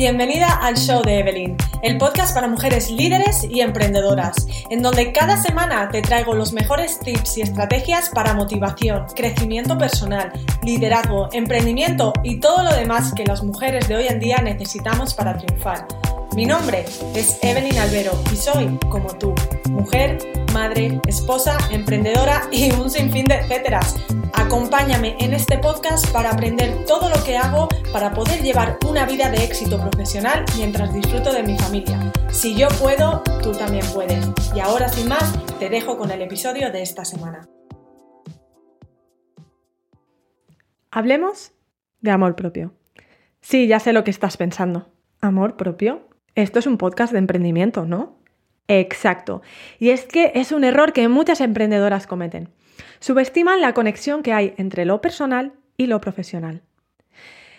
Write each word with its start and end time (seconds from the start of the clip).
Bienvenida 0.00 0.58
al 0.62 0.76
show 0.78 1.02
de 1.02 1.18
Evelyn, 1.18 1.56
el 1.82 1.98
podcast 1.98 2.32
para 2.32 2.48
mujeres 2.48 2.90
líderes 2.90 3.44
y 3.44 3.60
emprendedoras, 3.60 4.46
en 4.70 4.82
donde 4.82 5.12
cada 5.12 5.36
semana 5.36 5.90
te 5.90 6.00
traigo 6.00 6.32
los 6.32 6.54
mejores 6.54 6.98
tips 7.00 7.36
y 7.36 7.42
estrategias 7.42 8.08
para 8.08 8.32
motivación, 8.32 9.04
crecimiento 9.14 9.76
personal, 9.76 10.32
liderazgo, 10.62 11.28
emprendimiento 11.32 12.14
y 12.22 12.40
todo 12.40 12.62
lo 12.62 12.74
demás 12.74 13.12
que 13.14 13.26
las 13.26 13.42
mujeres 13.42 13.88
de 13.88 13.96
hoy 13.96 14.06
en 14.06 14.20
día 14.20 14.38
necesitamos 14.38 15.12
para 15.12 15.36
triunfar. 15.36 15.86
Mi 16.34 16.46
nombre 16.46 16.86
es 17.14 17.38
Evelyn 17.42 17.76
Albero 17.78 18.12
y 18.32 18.36
soy, 18.36 18.78
como 18.88 19.08
tú, 19.18 19.34
mujer, 19.68 20.39
madre, 20.50 21.00
esposa, 21.06 21.56
emprendedora 21.70 22.48
y 22.52 22.72
un 22.72 22.90
sinfín 22.90 23.26
de 23.26 23.36
etcéteras 23.36 23.96
Acompáñame 24.40 25.16
en 25.20 25.34
este 25.34 25.58
podcast 25.58 26.10
para 26.12 26.30
aprender 26.30 26.84
todo 26.84 27.08
lo 27.08 27.22
que 27.24 27.36
hago 27.36 27.68
para 27.92 28.12
poder 28.12 28.42
llevar 28.42 28.78
una 28.88 29.04
vida 29.04 29.30
de 29.30 29.44
éxito 29.44 29.78
profesional 29.78 30.44
mientras 30.56 30.92
disfruto 30.94 31.32
de 31.32 31.42
mi 31.42 31.58
familia. 31.58 32.12
Si 32.32 32.56
yo 32.56 32.68
puedo, 32.80 33.22
tú 33.42 33.52
también 33.52 33.84
puedes. 33.92 34.26
Y 34.54 34.60
ahora 34.60 34.88
sin 34.88 35.08
más, 35.08 35.38
te 35.58 35.68
dejo 35.68 35.98
con 35.98 36.10
el 36.10 36.22
episodio 36.22 36.72
de 36.72 36.82
esta 36.82 37.04
semana. 37.04 37.48
Hablemos 40.90 41.52
de 42.00 42.10
amor 42.10 42.34
propio. 42.34 42.72
Sí, 43.40 43.66
ya 43.66 43.78
sé 43.78 43.92
lo 43.92 44.04
que 44.04 44.10
estás 44.10 44.36
pensando. 44.36 44.90
¿Amor 45.20 45.56
propio? 45.56 46.08
Esto 46.34 46.58
es 46.58 46.66
un 46.66 46.78
podcast 46.78 47.12
de 47.12 47.18
emprendimiento, 47.18 47.84
¿no? 47.84 48.19
Exacto. 48.70 49.42
Y 49.80 49.90
es 49.90 50.04
que 50.04 50.30
es 50.36 50.52
un 50.52 50.62
error 50.62 50.92
que 50.92 51.08
muchas 51.08 51.40
emprendedoras 51.40 52.06
cometen. 52.06 52.50
Subestiman 53.00 53.60
la 53.60 53.74
conexión 53.74 54.22
que 54.22 54.32
hay 54.32 54.54
entre 54.58 54.84
lo 54.84 55.00
personal 55.00 55.54
y 55.76 55.86
lo 55.86 56.00
profesional. 56.00 56.62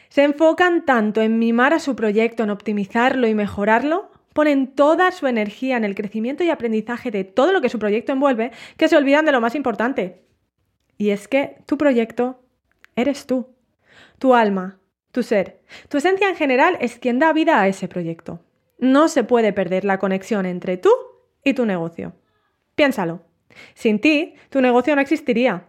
Se 0.07 0.23
enfocan 0.23 0.85
tanto 0.85 1.21
en 1.21 1.37
mimar 1.37 1.73
a 1.73 1.79
su 1.79 1.97
proyecto, 1.97 2.43
en 2.43 2.49
optimizarlo 2.49 3.27
y 3.27 3.35
mejorarlo, 3.35 4.09
ponen 4.31 4.67
toda 4.67 5.11
su 5.11 5.27
energía 5.27 5.75
en 5.75 5.83
el 5.83 5.95
crecimiento 5.95 6.45
y 6.45 6.49
aprendizaje 6.49 7.11
de 7.11 7.25
todo 7.25 7.51
lo 7.51 7.59
que 7.59 7.67
su 7.67 7.77
proyecto 7.77 8.13
envuelve, 8.13 8.51
que 8.77 8.87
se 8.87 8.95
olvidan 8.95 9.25
de 9.25 9.33
lo 9.33 9.41
más 9.41 9.55
importante. 9.55 10.23
Y 10.97 11.09
es 11.09 11.27
que 11.27 11.57
tu 11.65 11.77
proyecto 11.77 12.41
eres 12.95 13.25
tú, 13.25 13.49
tu 14.17 14.33
alma, 14.33 14.79
tu 15.11 15.23
ser. 15.23 15.59
Tu 15.89 15.97
esencia 15.97 16.29
en 16.29 16.37
general 16.37 16.77
es 16.79 16.99
quien 16.99 17.19
da 17.19 17.33
vida 17.33 17.59
a 17.59 17.67
ese 17.67 17.89
proyecto. 17.89 18.39
No 18.81 19.07
se 19.07 19.23
puede 19.23 19.53
perder 19.53 19.85
la 19.85 19.99
conexión 19.99 20.47
entre 20.47 20.75
tú 20.75 20.89
y 21.43 21.53
tu 21.53 21.67
negocio. 21.67 22.13
Piénsalo. 22.75 23.21
Sin 23.75 23.99
ti, 23.99 24.33
tu 24.49 24.59
negocio 24.59 24.95
no 24.95 25.01
existiría. 25.01 25.67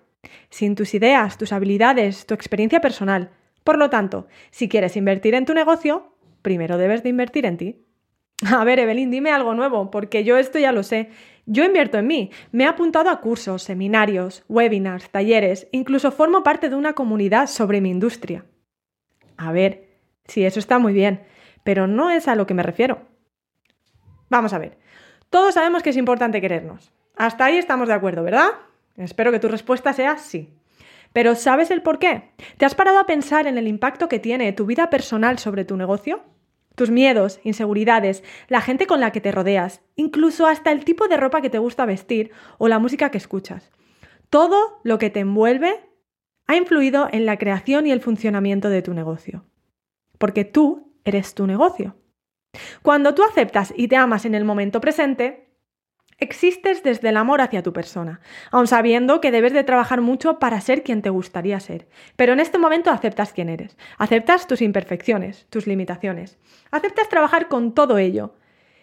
Sin 0.49 0.75
tus 0.75 0.95
ideas, 0.95 1.37
tus 1.37 1.53
habilidades, 1.53 2.25
tu 2.27 2.33
experiencia 2.33 2.81
personal. 2.81 3.31
Por 3.65 3.77
lo 3.77 3.91
tanto, 3.91 4.29
si 4.51 4.67
quieres 4.67 4.97
invertir 4.97 5.35
en 5.35 5.45
tu 5.45 5.53
negocio, 5.53 6.17
primero 6.41 6.79
debes 6.79 7.03
de 7.03 7.11
invertir 7.11 7.45
en 7.45 7.59
ti. 7.59 7.85
A 8.51 8.65
ver, 8.65 8.79
Evelyn, 8.79 9.11
dime 9.11 9.31
algo 9.31 9.53
nuevo, 9.53 9.91
porque 9.91 10.25
yo 10.25 10.39
esto 10.39 10.59
ya 10.59 10.73
lo 10.73 10.83
sé. 10.83 11.11
Yo 11.45 11.65
invierto 11.65 11.99
en 11.99 12.07
mí. 12.07 12.31
Me 12.51 12.65
he 12.65 12.67
apuntado 12.67 13.11
a 13.11 13.21
cursos, 13.21 13.63
seminarios, 13.63 14.43
webinars, 14.49 15.11
talleres, 15.11 15.69
incluso 15.71 16.13
formo 16.13 16.43
parte 16.43 16.71
de 16.71 16.77
una 16.77 16.95
comunidad 16.95 17.47
sobre 17.47 17.83
mi 17.83 17.91
industria. 17.91 18.47
A 19.37 19.53
ver, 19.53 19.99
sí, 20.25 20.45
eso 20.45 20.59
está 20.59 20.79
muy 20.79 20.95
bien, 20.95 21.21
pero 21.65 21.87
no 21.87 22.11
es 22.11 22.29
a 22.29 22.35
lo 22.35 22.47
que 22.47 22.55
me 22.55 22.63
refiero. 22.63 23.03
Vamos 24.29 24.53
a 24.53 24.59
ver. 24.59 24.79
Todos 25.31 25.55
sabemos 25.55 25.83
que 25.83 25.91
es 25.91 25.97
importante 25.97 26.41
querernos. 26.41 26.93
Hasta 27.17 27.45
ahí 27.45 27.59
estamos 27.59 27.89
de 27.89 27.95
acuerdo, 27.95 28.23
¿verdad? 28.23 28.51
Espero 28.97 29.31
que 29.33 29.39
tu 29.39 29.49
respuesta 29.49 29.93
sea 29.93 30.19
sí. 30.19 30.55
Pero 31.13 31.35
¿sabes 31.35 31.71
el 31.71 31.83
por 31.83 31.99
qué? 31.99 32.31
¿Te 32.57 32.65
has 32.65 32.75
parado 32.75 32.99
a 32.99 33.07
pensar 33.07 33.47
en 33.47 33.59
el 33.59 33.69
impacto 33.69 34.09
que 34.09 34.19
tiene 34.19 34.53
tu 34.53 34.67
vida 34.67 34.91
personal 34.91 35.39
sobre 35.39 35.65
tu 35.65 35.77
negocio? 35.77 36.23
Tus 36.75 36.91
miedos, 36.91 37.41
inseguridades, 37.45 38.25
la 38.49 38.63
gente 38.63 38.87
con 38.87 39.01
la 39.01 39.13
que 39.13 39.21
te 39.21 39.31
rodeas, 39.31 39.83
incluso 39.95 40.47
hasta 40.47 40.73
el 40.73 40.85
tipo 40.85 41.07
de 41.09 41.19
ropa 41.19 41.43
que 41.43 41.51
te 41.51 41.59
gusta 41.59 41.85
vestir 41.85 42.31
o 42.57 42.69
la 42.69 42.79
música 42.79 43.11
que 43.11 43.19
escuchas. 43.19 43.71
Todo 44.31 44.81
lo 44.83 44.99
que 44.99 45.11
te 45.11 45.21
envuelve 45.21 45.81
ha 46.47 46.57
influido 46.57 47.09
en 47.13 47.27
la 47.27 47.37
creación 47.37 47.87
y 47.87 47.93
el 47.93 48.01
funcionamiento 48.01 48.71
de 48.71 48.81
tu 48.81 48.95
negocio. 48.95 49.45
Porque 50.17 50.45
tú 50.45 50.92
eres 51.05 51.35
tu 51.35 51.47
negocio. 51.47 51.97
Cuando 52.83 53.15
tú 53.15 53.23
aceptas 53.25 53.73
y 53.77 53.89
te 53.89 53.97
amas 53.97 54.25
en 54.25 54.35
el 54.35 54.45
momento 54.45 54.81
presente, 54.81 55.53
Existes 56.23 56.85
desde 56.85 57.09
el 57.09 57.17
amor 57.17 57.41
hacia 57.41 57.65
tu 57.65 57.73
persona, 57.73 58.21
aun 58.53 58.69
sabiendo 58.69 59.21
que 59.21 59.33
debes 59.33 59.53
de 59.53 59.65
trabajar 59.65 60.01
mucho 60.01 60.39
para 60.39 60.61
ser 60.61 60.85
quien 60.85 61.03
te 61.03 61.11
gustaría 61.11 61.59
ser. 61.59 61.89
Pero 62.15 62.33
en 62.33 62.39
este 62.39 62.59
momento 62.59 62.91
aceptas 62.91 63.33
quién 63.33 63.49
eres, 63.49 63.77
aceptas 63.99 64.47
tus 64.47 64.63
imperfecciones, 64.63 65.47
tus 65.51 65.67
limitaciones, 65.67 66.39
aceptas 66.71 67.09
trabajar 67.09 67.49
con 67.49 67.75
todo 67.75 67.99
ello. 67.99 68.37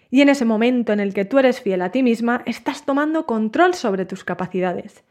Y 0.09 0.19
en 0.19 0.27
ese 0.27 0.43
momento 0.43 0.91
en 0.91 0.99
el 0.99 1.13
que 1.13 1.23
tú 1.23 1.39
eres 1.39 1.61
fiel 1.61 1.81
a 1.81 1.91
ti 1.91 2.03
misma, 2.03 2.43
estás 2.45 2.83
tomando 2.83 3.25
control 3.25 3.73
sobre 3.73 4.03
tus 4.03 4.25
capacidades. 4.25 5.05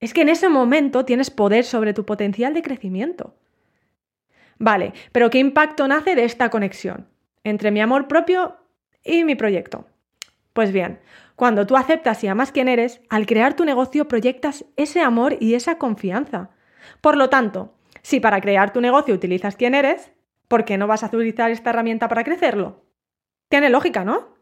Es 0.00 0.14
que 0.14 0.22
en 0.22 0.28
ese 0.28 0.48
momento 0.48 1.04
tienes 1.04 1.30
poder 1.30 1.62
sobre 1.64 1.94
tu 1.94 2.04
potencial 2.04 2.52
de 2.52 2.62
crecimiento. 2.62 3.36
Vale, 4.62 4.92
pero 5.10 5.28
¿qué 5.28 5.40
impacto 5.40 5.88
nace 5.88 6.14
de 6.14 6.22
esta 6.22 6.48
conexión 6.48 7.08
entre 7.42 7.72
mi 7.72 7.80
amor 7.80 8.06
propio 8.06 8.58
y 9.02 9.24
mi 9.24 9.34
proyecto? 9.34 9.88
Pues 10.52 10.70
bien, 10.70 11.00
cuando 11.34 11.66
tú 11.66 11.76
aceptas 11.76 12.22
y 12.22 12.28
amas 12.28 12.52
quién 12.52 12.68
eres, 12.68 13.00
al 13.10 13.26
crear 13.26 13.54
tu 13.54 13.64
negocio 13.64 14.06
proyectas 14.06 14.64
ese 14.76 15.00
amor 15.00 15.36
y 15.40 15.54
esa 15.54 15.78
confianza. 15.78 16.50
Por 17.00 17.16
lo 17.16 17.28
tanto, 17.28 17.74
si 18.02 18.20
para 18.20 18.40
crear 18.40 18.72
tu 18.72 18.80
negocio 18.80 19.16
utilizas 19.16 19.56
quién 19.56 19.74
eres, 19.74 20.12
¿por 20.46 20.64
qué 20.64 20.78
no 20.78 20.86
vas 20.86 21.02
a 21.02 21.06
utilizar 21.06 21.50
esta 21.50 21.70
herramienta 21.70 22.06
para 22.06 22.22
crecerlo? 22.22 22.84
Tiene 23.48 23.68
lógica, 23.68 24.04
¿no? 24.04 24.36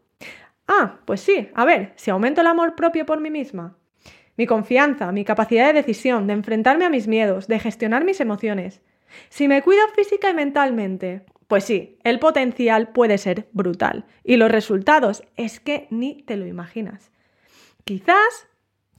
Ah, 0.67 0.99
pues 1.05 1.21
sí, 1.21 1.49
a 1.55 1.65
ver, 1.65 1.93
si 1.95 2.11
aumento 2.11 2.41
el 2.41 2.47
amor 2.47 2.75
propio 2.75 3.07
por 3.07 3.19
mí 3.19 3.31
misma, 3.31 3.75
mi 4.37 4.45
confianza, 4.45 5.11
mi 5.11 5.25
capacidad 5.25 5.65
de 5.65 5.73
decisión, 5.81 6.27
de 6.27 6.33
enfrentarme 6.33 6.85
a 6.85 6.91
mis 6.91 7.07
miedos, 7.07 7.47
de 7.47 7.57
gestionar 7.57 8.05
mis 8.05 8.21
emociones, 8.21 8.83
si 9.29 9.47
me 9.47 9.61
cuido 9.61 9.81
física 9.95 10.29
y 10.29 10.33
mentalmente, 10.33 11.25
pues 11.47 11.65
sí, 11.65 11.97
el 12.03 12.19
potencial 12.19 12.89
puede 12.93 13.17
ser 13.17 13.49
brutal 13.51 14.05
y 14.23 14.37
los 14.37 14.51
resultados 14.51 15.23
es 15.35 15.59
que 15.59 15.87
ni 15.89 16.23
te 16.23 16.37
lo 16.37 16.45
imaginas. 16.45 17.11
Quizás, 17.83 18.47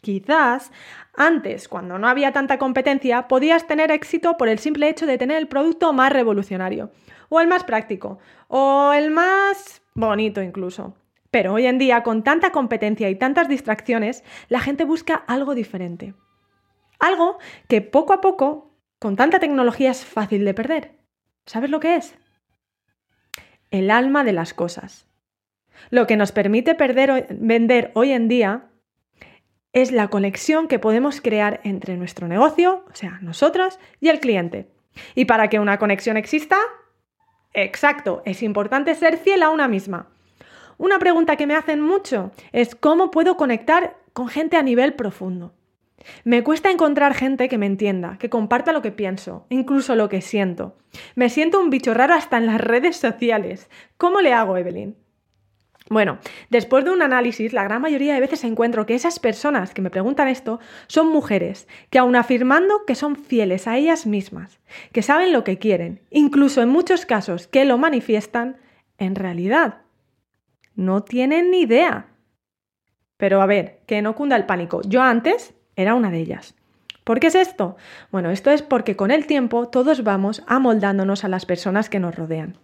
quizás, 0.03 0.73
antes, 1.15 1.69
cuando 1.69 1.99
no 1.99 2.09
había 2.09 2.33
tanta 2.33 2.59
competencia, 2.59 3.29
podías 3.29 3.67
tener 3.67 3.91
éxito 3.91 4.37
por 4.37 4.49
el 4.49 4.59
simple 4.59 4.89
hecho 4.89 5.07
de 5.07 5.19
tener 5.19 5.39
el 5.39 5.49
producto 5.49 5.93
más 5.93 6.13
revolucionario, 6.13 6.91
o 7.29 7.41
el 7.41 7.49
más 7.49 7.65
práctico, 7.65 8.19
o 8.49 8.93
el 8.93 9.11
más 9.11 9.83
bonito 9.95 10.43
incluso. 10.43 10.95
Pero 11.31 11.55
hoy 11.55 11.67
en 11.67 11.79
día, 11.79 12.03
con 12.03 12.23
tanta 12.23 12.51
competencia 12.53 13.09
y 13.09 13.15
tantas 13.15 13.49
distracciones, 13.49 14.23
la 14.49 14.61
gente 14.61 14.85
busca 14.85 15.15
algo 15.15 15.55
diferente. 15.55 16.15
Algo 16.99 17.39
que 17.69 17.81
poco 17.81 18.13
a 18.13 18.21
poco, 18.21 18.72
con 19.03 19.17
tanta 19.17 19.39
tecnología, 19.39 19.91
es 19.91 20.05
fácil 20.05 20.47
de 20.47 20.55
perder. 20.55 20.93
¿Sabes 21.45 21.69
lo 21.69 21.81
que 21.81 21.97
es? 21.97 22.17
el 23.73 23.91
alma 23.91 24.23
de 24.23 24.33
las 24.33 24.55
cosas. 24.55 25.09
Lo 25.91 26.07
que 26.07 26.17
nos 26.17 26.31
permite 26.31 26.77
perder, 26.77 27.27
vender 27.31 27.91
hoy 27.95 28.13
en 28.13 28.29
día 28.29 28.69
es 29.73 29.91
la 29.91 30.09
conexión 30.09 30.69
que 30.69 30.79
podemos 30.79 31.21
crear 31.21 31.61
entre 31.65 31.97
nuestro 31.97 32.29
negocio, 32.29 32.85
o 32.89 32.95
sea, 32.95 33.19
nosotros, 33.23 33.81
y 33.99 34.11
el 34.11 34.21
cliente. 34.21 34.69
Y 35.15 35.25
para 35.25 35.49
que 35.49 35.59
una 35.59 35.79
conexión 35.79 36.19
exista, 36.19 36.59
exacto, 37.55 38.23
es 38.27 38.43
importante 38.43 38.95
ser 38.95 39.17
fiel 39.17 39.43
a 39.43 39.49
una 39.49 39.67
misma. 39.67 40.09
Una 40.77 40.99
pregunta 40.99 41.37
que 41.37 41.47
me 41.47 41.57
hacen 41.57 41.81
mucho 41.81 42.31
es 42.53 42.75
cómo 42.75 43.11
puedo 43.11 43.39
conectar 43.39 43.97
con 44.13 44.29
gente 44.29 44.59
a 44.59 44.63
nivel 44.63 44.93
profundo. 44.93 45.55
Me 46.25 46.43
cuesta 46.43 46.71
encontrar 46.71 47.15
gente 47.15 47.49
que 47.49 47.59
me 47.59 47.67
entienda, 47.67 48.17
que 48.19 48.31
comparta 48.31 48.73
lo 48.73 48.83
que 48.83 48.93
pienso, 48.93 49.47
incluso 49.49 49.95
lo 49.95 50.09
que 50.09 50.21
siento. 50.21 50.77
Me 51.15 51.29
siento 51.29 51.61
un 51.61 51.71
bicho 51.71 51.95
raro 51.95 52.15
hasta 52.15 52.39
en 52.39 52.47
las 52.47 52.61
redes 52.61 52.97
sociales. 52.97 53.69
¿Cómo 53.97 54.21
le 54.21 54.33
hago, 54.33 54.57
Evelyn? 54.57 54.97
Bueno, 55.89 56.19
después 56.49 56.85
de 56.85 56.91
un 56.91 57.03
análisis, 57.03 57.53
la 57.53 57.65
gran 57.65 57.83
mayoría 57.83 58.15
de 58.15 58.21
veces 58.21 58.45
encuentro 58.45 58.87
que 58.87 58.95
esas 58.95 59.19
personas 59.19 59.75
que 59.75 59.83
me 59.83 59.91
preguntan 59.91 60.29
esto 60.29 60.61
son 60.87 61.09
mujeres 61.09 61.69
que 61.91 61.99
aun 61.99 62.17
afirmando 62.17 62.85
que 62.87 62.95
son 62.95 63.17
fieles 63.17 63.67
a 63.67 63.77
ellas 63.77 64.07
mismas, 64.07 64.61
que 64.93 65.03
saben 65.03 65.33
lo 65.33 65.45
que 65.45 65.59
quieren, 65.59 66.01
incluso 66.11 66.63
en 66.63 66.69
muchos 66.69 67.05
casos 67.05 67.47
que 67.47 67.65
lo 67.65 67.79
manifiestan, 67.79 68.57
en 68.97 69.17
realidad 69.17 69.83
no 70.75 71.03
tienen 71.03 71.51
ni 71.51 71.63
idea. 71.63 72.09
Pero 73.17 73.43
a 73.43 73.47
ver, 73.47 73.83
que 73.87 74.03
no 74.03 74.15
cunda 74.15 74.37
el 74.37 74.47
pánico. 74.47 74.81
Yo 74.83 75.03
antes 75.03 75.55
era 75.77 75.95
una 75.95 76.11
de 76.11 76.19
ellas. 76.19 76.55
¿Por 77.05 77.19
qué 77.19 77.29
es 77.29 77.35
esto? 77.35 77.77
Bueno, 78.11 78.31
esto 78.31 78.51
es 78.51 78.63
porque 78.63 78.97
con 78.97 79.11
el 79.11 79.27
tiempo 79.27 79.69
todos 79.69 80.05
vamos 80.05 80.43
amoldándonos 80.47 81.25
a 81.25 81.29
las 81.29 81.47
personas 81.47 81.89
que 81.89 81.99
nos 81.99 82.15
rodean. 82.15 82.59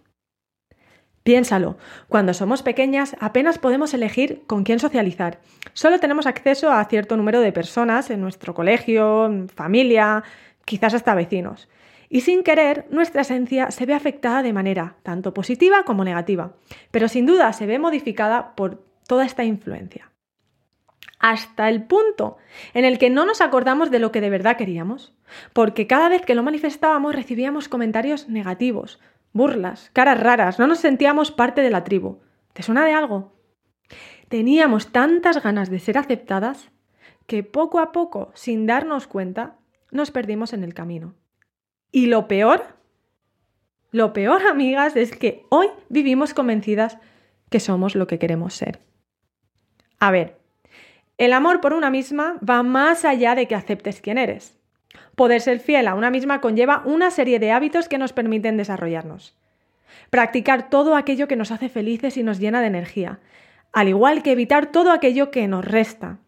Piénsalo, 1.23 1.77
cuando 2.07 2.33
somos 2.33 2.63
pequeñas 2.63 3.15
apenas 3.19 3.57
podemos 3.57 3.93
elegir 3.93 4.43
con 4.47 4.63
quién 4.63 4.79
socializar. 4.79 5.39
Solo 5.73 5.99
tenemos 5.99 6.25
acceso 6.25 6.71
a 6.71 6.83
cierto 6.85 7.17
número 7.17 7.41
de 7.41 7.51
personas 7.51 8.09
en 8.09 8.21
nuestro 8.21 8.53
colegio, 8.53 9.47
familia, 9.53 10.23
quizás 10.65 10.93
hasta 10.93 11.13
vecinos. 11.13 11.67
Y 12.07 12.21
sin 12.21 12.41
querer, 12.41 12.87
nuestra 12.89 13.21
esencia 13.21 13.69
se 13.69 13.85
ve 13.85 13.93
afectada 13.93 14.41
de 14.41 14.53
manera 14.53 14.95
tanto 15.03 15.33
positiva 15.33 15.83
como 15.83 16.03
negativa, 16.03 16.53
pero 16.89 17.07
sin 17.07 17.25
duda 17.25 17.53
se 17.53 17.67
ve 17.67 17.77
modificada 17.77 18.55
por 18.55 18.81
toda 19.05 19.25
esta 19.25 19.43
influencia. 19.43 20.08
Hasta 21.19 21.67
el 21.67 21.83
punto 21.83 22.37
en 22.73 22.85
el 22.85 22.97
que 22.97 23.09
no 23.09 23.25
nos 23.25 23.41
acordamos 23.41 23.91
de 23.91 23.99
lo 23.99 24.11
que 24.11 24.21
de 24.21 24.29
verdad 24.29 24.55
queríamos, 24.55 25.13
porque 25.53 25.85
cada 25.85 26.07
vez 26.07 26.25
que 26.25 26.33
lo 26.33 26.43
manifestábamos 26.43 27.13
recibíamos 27.13 27.67
comentarios 27.67 28.29
negativos, 28.29 28.99
burlas, 29.33 29.89
caras 29.93 30.19
raras, 30.19 30.59
no 30.59 30.67
nos 30.67 30.79
sentíamos 30.79 31.31
parte 31.31 31.61
de 31.61 31.69
la 31.69 31.83
tribu. 31.83 32.19
¿Te 32.53 32.63
suena 32.63 32.85
de 32.85 32.93
algo? 32.93 33.33
Teníamos 34.29 34.91
tantas 34.91 35.43
ganas 35.43 35.69
de 35.69 35.79
ser 35.79 35.97
aceptadas 35.97 36.69
que 37.27 37.43
poco 37.43 37.79
a 37.79 37.91
poco, 37.91 38.31
sin 38.33 38.65
darnos 38.65 39.07
cuenta, 39.07 39.57
nos 39.91 40.11
perdimos 40.11 40.53
en 40.53 40.63
el 40.63 40.73
camino. 40.73 41.15
Y 41.91 42.05
lo 42.05 42.27
peor, 42.27 42.75
lo 43.91 44.13
peor, 44.13 44.43
amigas, 44.47 44.95
es 44.95 45.15
que 45.15 45.45
hoy 45.49 45.67
vivimos 45.89 46.33
convencidas 46.33 46.97
que 47.49 47.59
somos 47.59 47.95
lo 47.95 48.07
que 48.07 48.19
queremos 48.19 48.53
ser. 48.53 48.79
A 49.99 50.11
ver, 50.11 50.38
el 51.19 51.33
amor 51.33 51.59
por 51.59 51.73
una 51.73 51.89
misma 51.89 52.37
va 52.47 52.63
más 52.63 53.03
allá 53.03 53.35
de 53.35 53.45
que 53.45 53.53
aceptes 53.53 53.99
quién 53.99 54.17
eres. 54.17 54.57
Poder 55.15 55.41
ser 55.41 55.59
fiel 55.59 55.89
a 55.89 55.93
una 55.93 56.09
misma 56.09 56.39
conlleva 56.39 56.81
una 56.85 57.11
serie 57.11 57.39
de 57.39 57.51
hábitos 57.51 57.89
que 57.89 57.97
nos 57.97 58.13
permiten 58.13 58.55
desarrollarnos. 58.55 59.35
Practicar 60.09 60.69
todo 60.69 60.95
aquello 60.95 61.27
que 61.27 61.35
nos 61.35 61.51
hace 61.51 61.67
felices 61.67 62.15
y 62.15 62.23
nos 62.23 62.39
llena 62.39 62.61
de 62.61 62.67
energía, 62.67 63.19
al 63.73 63.89
igual 63.89 64.23
que 64.23 64.31
evitar 64.31 64.71
todo 64.71 64.93
aquello 64.93 65.29
que 65.29 65.45
nos 65.49 65.65
resta, 65.65 66.19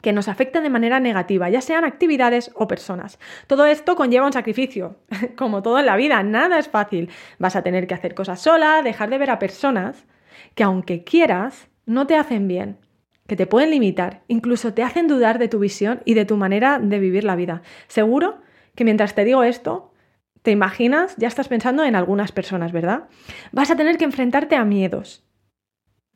que 0.00 0.14
nos 0.14 0.28
afecta 0.28 0.62
de 0.62 0.70
manera 0.70 1.00
negativa, 1.00 1.50
ya 1.50 1.60
sean 1.60 1.84
actividades 1.84 2.50
o 2.54 2.66
personas. 2.66 3.18
Todo 3.46 3.66
esto 3.66 3.94
conlleva 3.94 4.24
un 4.24 4.32
sacrificio, 4.32 4.96
como 5.36 5.62
todo 5.62 5.78
en 5.78 5.86
la 5.86 5.96
vida, 5.96 6.22
nada 6.22 6.58
es 6.58 6.68
fácil. 6.70 7.10
Vas 7.38 7.56
a 7.56 7.62
tener 7.62 7.86
que 7.86 7.94
hacer 7.94 8.14
cosas 8.14 8.40
sola, 8.40 8.80
dejar 8.82 9.10
de 9.10 9.18
ver 9.18 9.30
a 9.30 9.38
personas 9.38 10.06
que 10.54 10.64
aunque 10.64 11.04
quieras, 11.04 11.68
no 11.84 12.06
te 12.06 12.16
hacen 12.16 12.48
bien, 12.48 12.78
que 13.26 13.36
te 13.36 13.46
pueden 13.46 13.70
limitar, 13.70 14.22
incluso 14.28 14.74
te 14.74 14.82
hacen 14.82 15.08
dudar 15.08 15.38
de 15.38 15.48
tu 15.48 15.58
visión 15.58 16.02
y 16.04 16.14
de 16.14 16.24
tu 16.24 16.36
manera 16.36 16.78
de 16.78 16.98
vivir 16.98 17.24
la 17.24 17.36
vida. 17.36 17.62
Seguro 17.86 18.42
que 18.74 18.84
mientras 18.84 19.14
te 19.14 19.24
digo 19.24 19.44
esto, 19.44 19.92
te 20.42 20.50
imaginas, 20.50 21.16
ya 21.16 21.28
estás 21.28 21.48
pensando 21.48 21.84
en 21.84 21.96
algunas 21.96 22.32
personas, 22.32 22.72
¿verdad? 22.72 23.08
Vas 23.52 23.70
a 23.70 23.76
tener 23.76 23.96
que 23.96 24.04
enfrentarte 24.04 24.56
a 24.56 24.64
miedos, 24.64 25.24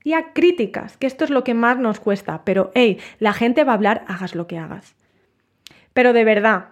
y 0.05 0.15
a 0.15 0.33
críticas, 0.33 0.97
que 0.97 1.07
esto 1.07 1.25
es 1.25 1.31
lo 1.31 1.45
que 1.45 1.55
más 1.55 1.79
nos 1.79 2.01
cuesta, 2.01 2.43
pero 2.45 2.71
hey, 2.75 2.99
la 3.19 3.33
gente 3.33 3.65
va 3.65 3.73
a 3.73 3.75
hablar, 3.75 4.05
hagas 4.09 4.35
lo 4.35 4.47
que 4.47 4.59
hagas. 4.59 4.97
Pero 5.93 6.13
de 6.13 6.25
verdad, 6.25 6.71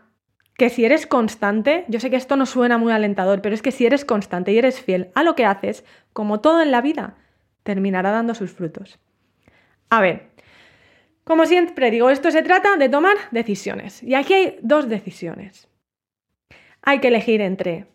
que 0.57 0.71
si 0.71 0.85
eres 0.85 1.07
constante, 1.07 1.85
yo 1.89 2.01
sé 2.01 2.09
que 2.09 2.17
esto 2.17 2.37
no 2.37 2.47
suena 2.47 2.79
muy 2.79 2.93
alentador, 2.93 3.43
pero 3.43 3.55
es 3.55 3.63
que 3.63 3.73
si 3.73 3.85
eres 3.85 4.05
constante 4.05 4.53
y 4.53 4.59
eres 4.59 4.81
fiel 4.81 5.11
a 5.15 5.23
lo 5.23 5.35
que 5.35 5.45
haces, 5.45 5.85
como 6.13 6.41
todo 6.41 6.63
en 6.63 6.71
la 6.71 6.81
vida, 6.81 7.17
terminará 7.63 8.11
dando 8.11 8.35
sus 8.35 8.53
frutos. 8.53 8.99
A 9.91 10.01
ver, 10.01 10.31
como 11.25 11.47
siempre 11.47 11.91
digo, 11.91 12.11
esto 12.11 12.31
se 12.31 12.43
trata 12.43 12.77
de 12.77 12.89
tomar 12.89 13.17
decisiones. 13.31 14.03
Y 14.03 14.15
aquí 14.15 14.35
hay 14.35 14.59
dos 14.63 14.89
decisiones. 14.89 15.69
Hay 16.83 17.01
que 17.01 17.09
elegir 17.09 17.41
entre 17.41 17.87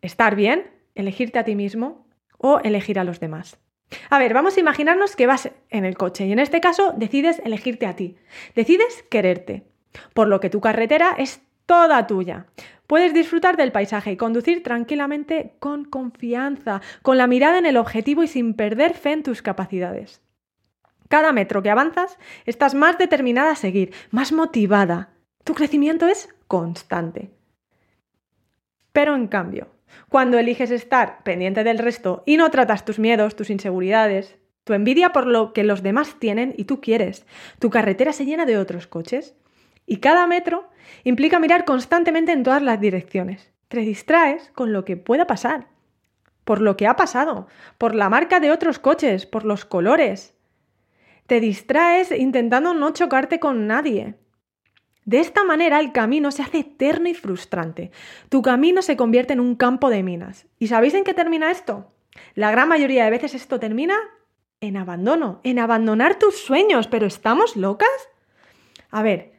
estar 0.00 0.34
bien, 0.34 0.70
elegirte 0.94 1.38
a 1.38 1.44
ti 1.44 1.54
mismo, 1.54 2.06
o 2.38 2.58
elegir 2.60 2.98
a 2.98 3.04
los 3.04 3.20
demás. 3.20 3.58
A 4.10 4.18
ver, 4.18 4.34
vamos 4.34 4.56
a 4.56 4.60
imaginarnos 4.60 5.16
que 5.16 5.26
vas 5.26 5.50
en 5.70 5.84
el 5.84 5.96
coche 5.96 6.26
y 6.26 6.32
en 6.32 6.38
este 6.38 6.60
caso 6.60 6.92
decides 6.96 7.40
elegirte 7.44 7.86
a 7.86 7.94
ti, 7.94 8.16
decides 8.54 9.04
quererte, 9.10 9.64
por 10.14 10.28
lo 10.28 10.40
que 10.40 10.50
tu 10.50 10.60
carretera 10.60 11.14
es 11.16 11.42
toda 11.66 12.06
tuya. 12.06 12.46
Puedes 12.86 13.14
disfrutar 13.14 13.56
del 13.56 13.72
paisaje 13.72 14.12
y 14.12 14.16
conducir 14.16 14.62
tranquilamente 14.62 15.54
con 15.60 15.84
confianza, 15.84 16.80
con 17.02 17.16
la 17.16 17.26
mirada 17.26 17.58
en 17.58 17.66
el 17.66 17.76
objetivo 17.76 18.22
y 18.22 18.28
sin 18.28 18.54
perder 18.54 18.94
fe 18.94 19.12
en 19.12 19.22
tus 19.22 19.40
capacidades. 19.40 20.20
Cada 21.12 21.34
metro 21.34 21.62
que 21.62 21.68
avanzas, 21.68 22.18
estás 22.46 22.74
más 22.74 22.96
determinada 22.96 23.50
a 23.50 23.54
seguir, 23.54 23.92
más 24.12 24.32
motivada. 24.32 25.10
Tu 25.44 25.52
crecimiento 25.52 26.08
es 26.08 26.30
constante. 26.48 27.30
Pero 28.94 29.14
en 29.14 29.28
cambio, 29.28 29.68
cuando 30.08 30.38
eliges 30.38 30.70
estar 30.70 31.22
pendiente 31.22 31.64
del 31.64 31.76
resto 31.76 32.22
y 32.24 32.38
no 32.38 32.50
tratas 32.50 32.86
tus 32.86 32.98
miedos, 32.98 33.36
tus 33.36 33.50
inseguridades, 33.50 34.38
tu 34.64 34.72
envidia 34.72 35.10
por 35.10 35.26
lo 35.26 35.52
que 35.52 35.64
los 35.64 35.82
demás 35.82 36.16
tienen 36.18 36.54
y 36.56 36.64
tú 36.64 36.80
quieres, 36.80 37.26
tu 37.58 37.68
carretera 37.68 38.14
se 38.14 38.24
llena 38.24 38.46
de 38.46 38.56
otros 38.56 38.86
coches. 38.86 39.34
Y 39.84 39.98
cada 39.98 40.26
metro 40.26 40.70
implica 41.04 41.38
mirar 41.38 41.66
constantemente 41.66 42.32
en 42.32 42.42
todas 42.42 42.62
las 42.62 42.80
direcciones. 42.80 43.52
Te 43.68 43.80
distraes 43.80 44.50
con 44.54 44.72
lo 44.72 44.86
que 44.86 44.96
pueda 44.96 45.26
pasar, 45.26 45.66
por 46.44 46.62
lo 46.62 46.78
que 46.78 46.86
ha 46.86 46.96
pasado, 46.96 47.48
por 47.76 47.94
la 47.94 48.08
marca 48.08 48.40
de 48.40 48.50
otros 48.50 48.78
coches, 48.78 49.26
por 49.26 49.44
los 49.44 49.66
colores. 49.66 50.32
Te 51.26 51.40
distraes 51.40 52.10
intentando 52.10 52.74
no 52.74 52.92
chocarte 52.92 53.40
con 53.40 53.66
nadie, 53.66 54.16
de 55.04 55.18
esta 55.18 55.42
manera 55.42 55.80
el 55.80 55.92
camino 55.92 56.30
se 56.30 56.42
hace 56.42 56.60
eterno 56.60 57.08
y 57.08 57.14
frustrante. 57.14 57.90
Tu 58.28 58.40
camino 58.40 58.82
se 58.82 58.96
convierte 58.96 59.32
en 59.32 59.40
un 59.40 59.56
campo 59.56 59.90
de 59.90 60.02
minas. 60.02 60.46
¿Y 60.58 60.68
sabéis 60.68 60.94
en 60.94 61.02
qué 61.02 61.12
termina 61.12 61.50
esto? 61.50 61.88
La 62.34 62.50
gran 62.52 62.68
mayoría 62.68 63.04
de 63.04 63.10
veces 63.10 63.34
esto 63.34 63.58
termina 63.58 63.96
en 64.60 64.76
abandono, 64.76 65.40
en 65.42 65.58
abandonar 65.58 66.18
tus 66.18 66.36
sueños. 66.36 66.86
¿Pero 66.86 67.06
estamos 67.06 67.56
locas? 67.56 67.88
A 68.90 69.02
ver, 69.02 69.32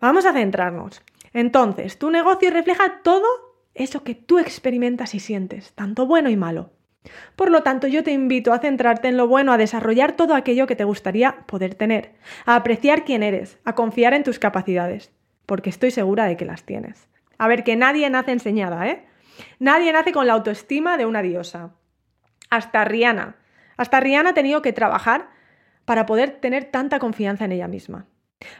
vamos 0.00 0.24
a 0.24 0.32
centrarnos. 0.32 1.02
Entonces, 1.32 1.98
tu 1.98 2.10
negocio 2.10 2.50
refleja 2.50 3.02
todo 3.02 3.26
eso 3.74 4.04
que 4.04 4.14
tú 4.14 4.38
experimentas 4.38 5.14
y 5.14 5.20
sientes, 5.20 5.72
tanto 5.72 6.06
bueno 6.06 6.30
y 6.30 6.36
malo. 6.36 6.70
Por 7.36 7.50
lo 7.50 7.62
tanto, 7.62 7.86
yo 7.86 8.02
te 8.02 8.12
invito 8.12 8.52
a 8.52 8.58
centrarte 8.58 9.08
en 9.08 9.16
lo 9.16 9.28
bueno, 9.28 9.52
a 9.52 9.58
desarrollar 9.58 10.12
todo 10.12 10.34
aquello 10.34 10.66
que 10.66 10.76
te 10.76 10.84
gustaría 10.84 11.38
poder 11.46 11.74
tener, 11.74 12.12
a 12.44 12.56
apreciar 12.56 13.04
quién 13.04 13.22
eres, 13.22 13.58
a 13.64 13.74
confiar 13.74 14.14
en 14.14 14.24
tus 14.24 14.38
capacidades, 14.38 15.12
porque 15.46 15.70
estoy 15.70 15.90
segura 15.90 16.24
de 16.26 16.36
que 16.36 16.44
las 16.44 16.64
tienes. 16.64 17.08
A 17.38 17.48
ver, 17.48 17.64
que 17.64 17.76
nadie 17.76 18.08
nace 18.10 18.32
enseñada, 18.32 18.86
¿eh? 18.88 19.04
Nadie 19.58 19.92
nace 19.92 20.12
con 20.12 20.26
la 20.26 20.32
autoestima 20.32 20.96
de 20.96 21.06
una 21.06 21.22
diosa. 21.22 21.72
Hasta 22.50 22.84
Rihanna. 22.84 23.36
Hasta 23.76 24.00
Rihanna 24.00 24.30
ha 24.30 24.34
tenido 24.34 24.62
que 24.62 24.72
trabajar 24.72 25.28
para 25.84 26.06
poder 26.06 26.30
tener 26.40 26.64
tanta 26.64 26.98
confianza 26.98 27.44
en 27.44 27.52
ella 27.52 27.68
misma. 27.68 28.06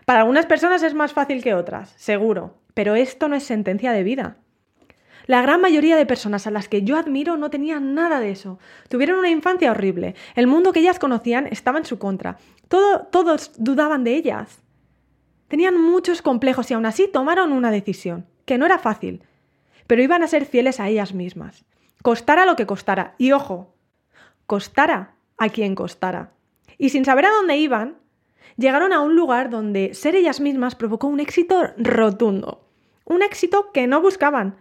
Para 0.05 0.21
algunas 0.21 0.47
personas 0.47 0.83
es 0.83 0.95
más 0.95 1.13
fácil 1.13 1.43
que 1.43 1.55
otras, 1.55 1.91
seguro, 1.97 2.59
pero 2.75 2.95
esto 2.95 3.29
no 3.29 3.37
es 3.37 3.45
sentencia 3.45 3.93
de 3.93 4.03
vida. 4.03 4.37
La 5.27 5.43
gran 5.43 5.61
mayoría 5.61 5.97
de 5.97 6.07
personas 6.07 6.47
a 6.47 6.51
las 6.51 6.69
que 6.69 6.83
yo 6.83 6.97
admiro 6.97 7.37
no 7.37 7.51
tenían 7.51 7.95
nada 7.95 8.21
de 8.21 8.31
eso. 8.31 8.59
Tuvieron 8.89 9.19
una 9.19 9.31
infancia 9.31 9.71
horrible. 9.71 10.15
El 10.37 10.47
mundo 10.47 10.73
que 10.73 10.81
ellas 10.81 10.99
conocían 10.99 11.49
estaba 11.49 11.79
en 11.79 11.85
su 11.85 11.99
contra. 11.99 12.39
todos 12.69 13.53
dudaban 13.57 14.05
de 14.05 14.15
ellas. 14.15 14.63
Tenían 15.49 15.81
muchos 15.81 16.23
complejos 16.23 16.71
y 16.71 16.75
aún 16.75 16.87
así 16.87 17.09
tomaron 17.09 17.53
una 17.53 17.71
decisión, 17.71 18.27
que 18.45 18.59
no 18.59 18.67
era 18.67 18.79
fácil, 18.79 19.23
pero 19.87 20.03
iban 20.03 20.23
a 20.23 20.29
ser 20.29 20.45
fieles 20.45 20.81
a 20.81 20.89
ellas 20.89 21.15
mismas. 21.15 21.65
Costara 22.03 22.47
lo 22.47 22.57
que 22.57 22.67
costara. 22.67 23.15
Y 23.19 23.33
ojo, 23.33 23.75
costara 24.47 25.15
a 25.39 25.49
quien 25.49 25.75
costara. 25.75 26.33
Y 26.79 26.91
sin 26.91 27.05
saber 27.05 27.27
a 27.27 27.31
dónde 27.31 27.57
iban, 27.57 27.99
llegaron 28.57 28.93
a 28.93 29.01
un 29.01 29.15
lugar 29.15 29.51
donde 29.51 29.95
ser 29.95 30.15
ellas 30.15 30.41
mismas 30.41 30.75
provocó 30.75 31.07
un 31.07 31.21
éxito 31.21 31.63
rotundo. 31.77 32.69
Un 33.05 33.23
éxito 33.23 33.71
que 33.73 33.87
no 33.87 34.01
buscaban, 34.01 34.57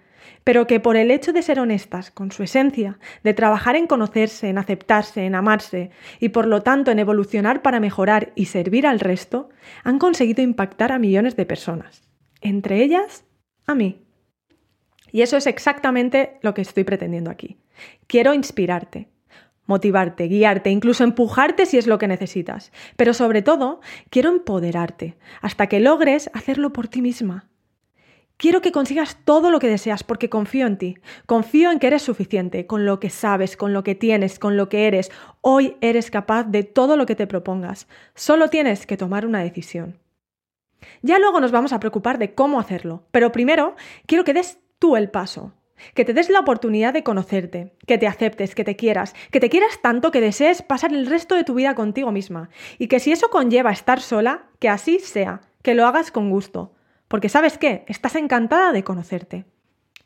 pero 0.46 0.68
que 0.68 0.80
por 0.80 0.96
el 0.96 1.12
hecho 1.12 1.34
de 1.34 1.42
ser 1.42 1.60
honestas 1.60 2.12
con 2.12 2.32
su 2.32 2.44
esencia, 2.44 3.00
de 3.24 3.34
trabajar 3.34 3.76
en 3.76 3.88
conocerse, 3.88 4.48
en 4.48 4.60
aceptarse, 4.60 5.26
en 5.26 5.36
amarse 5.36 5.90
y 6.20 6.30
por 6.30 6.46
lo 6.46 6.62
tanto 6.62 6.92
en 6.92 7.00
evolucionar 7.00 7.64
para 7.64 7.82
mejorar 7.82 8.32
y 8.36 8.46
servir 8.46 8.88
al 8.88 9.00
resto, 9.02 9.50
han 9.84 9.98
conseguido 9.98 10.44
impactar 10.44 10.92
a 10.92 11.00
millones 11.00 11.36
de 11.36 11.48
personas, 11.48 12.04
entre 12.42 12.84
ellas 12.84 13.26
a 13.66 13.74
mí. 13.74 14.06
Y 15.12 15.24
eso 15.24 15.36
es 15.36 15.48
exactamente 15.48 16.38
lo 16.42 16.54
que 16.54 16.62
estoy 16.62 16.84
pretendiendo 16.84 17.32
aquí. 17.32 17.58
Quiero 18.06 18.36
inspirarte, 18.36 19.10
motivarte, 19.66 20.28
guiarte, 20.28 20.70
incluso 20.70 21.04
empujarte 21.04 21.66
si 21.66 21.80
es 21.80 21.88
lo 21.88 21.98
que 21.98 22.08
necesitas. 22.08 22.72
Pero 22.98 23.16
sobre 23.16 23.42
todo, 23.42 23.82
quiero 24.12 24.30
empoderarte 24.30 25.18
hasta 25.42 25.66
que 25.68 25.80
logres 25.80 26.30
hacerlo 26.34 26.72
por 26.72 26.88
ti 26.88 27.02
misma, 27.02 27.50
Quiero 28.38 28.62
que 28.62 28.74
consigas 28.74 29.18
todo 29.24 29.50
lo 29.50 29.60
que 29.60 29.70
deseas 29.70 30.04
porque 30.04 30.30
confío 30.30 30.68
en 30.68 30.78
ti. 30.78 30.98
Confío 31.26 31.72
en 31.72 31.80
que 31.80 31.88
eres 31.88 32.02
suficiente, 32.02 32.68
con 32.68 32.86
lo 32.86 33.00
que 33.00 33.10
sabes, 33.10 33.56
con 33.56 33.72
lo 33.72 33.84
que 33.84 33.96
tienes, 33.96 34.40
con 34.40 34.58
lo 34.58 34.68
que 34.68 34.88
eres. 34.88 35.10
Hoy 35.40 35.78
eres 35.80 36.12
capaz 36.12 36.44
de 36.44 36.64
todo 36.64 36.98
lo 36.98 37.06
que 37.06 37.16
te 37.16 37.28
propongas. 37.28 37.88
Solo 38.14 38.50
tienes 38.50 38.86
que 38.86 38.98
tomar 38.98 39.26
una 39.26 39.42
decisión. 39.42 40.00
Ya 41.02 41.18
luego 41.18 41.40
nos 41.40 41.52
vamos 41.52 41.72
a 41.72 41.80
preocupar 41.80 42.18
de 42.18 42.34
cómo 42.34 42.60
hacerlo, 42.60 43.04
pero 43.12 43.32
primero 43.32 43.76
quiero 44.06 44.26
que 44.26 44.34
des 44.34 44.60
tú 44.80 44.98
el 44.98 45.10
paso. 45.10 45.54
que 45.94 46.06
te 46.06 46.14
des 46.14 46.30
la 46.30 46.40
oportunidad 46.40 46.94
de 46.94 47.04
conocerte, 47.04 47.74
que 47.86 47.98
te 47.98 48.08
aceptes, 48.08 48.56
que 48.56 48.64
te 48.64 48.78
quieras, 48.78 49.14
que 49.30 49.42
te 49.42 49.50
quieras 49.50 49.82
tanto 49.82 50.10
que 50.10 50.22
desees 50.22 50.62
pasar 50.62 50.94
el 50.94 51.06
resto 51.06 51.36
de 51.36 51.44
tu 51.44 51.54
vida 51.54 51.76
contigo 51.76 52.14
misma 52.14 52.50
y 52.80 52.88
que 52.88 53.02
si 53.02 53.12
eso 53.12 53.30
conlleva 53.30 53.72
estar 53.72 54.00
sola, 54.00 54.46
que 54.60 54.70
así 54.70 55.00
sea, 55.00 55.42
que 55.64 55.74
lo 55.74 55.86
hagas 55.86 56.12
con 56.12 56.30
gusto, 56.30 56.72
porque 57.08 57.30
sabes 57.30 57.58
qué, 57.58 57.86
estás 57.88 58.16
encantada 58.16 58.72
de 58.72 58.84
conocerte. 58.84 59.46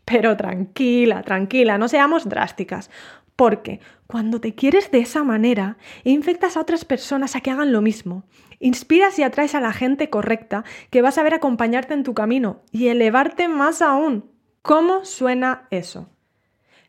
Pero 0.05 0.35
tranquila, 0.35 1.21
tranquila, 1.21 1.77
no 1.77 1.87
seamos 1.87 2.27
drásticas, 2.27 2.89
porque 3.35 3.79
cuando 4.07 4.41
te 4.41 4.55
quieres 4.55 4.91
de 4.91 4.99
esa 4.99 5.23
manera, 5.23 5.77
infectas 6.03 6.57
a 6.57 6.61
otras 6.61 6.83
personas 6.83 7.35
a 7.35 7.41
que 7.41 7.51
hagan 7.51 7.71
lo 7.71 7.81
mismo. 7.81 8.23
Inspiras 8.59 9.17
y 9.19 9.23
atraes 9.23 9.55
a 9.55 9.61
la 9.61 9.71
gente 9.71 10.09
correcta 10.09 10.65
que 10.89 11.01
vas 11.01 11.17
a 11.17 11.23
ver 11.23 11.33
acompañarte 11.33 11.93
en 11.93 12.03
tu 12.03 12.13
camino 12.13 12.61
y 12.71 12.87
elevarte 12.87 13.47
más 13.47 13.81
aún. 13.81 14.29
¿Cómo 14.61 15.05
suena 15.05 15.67
eso? 15.71 16.09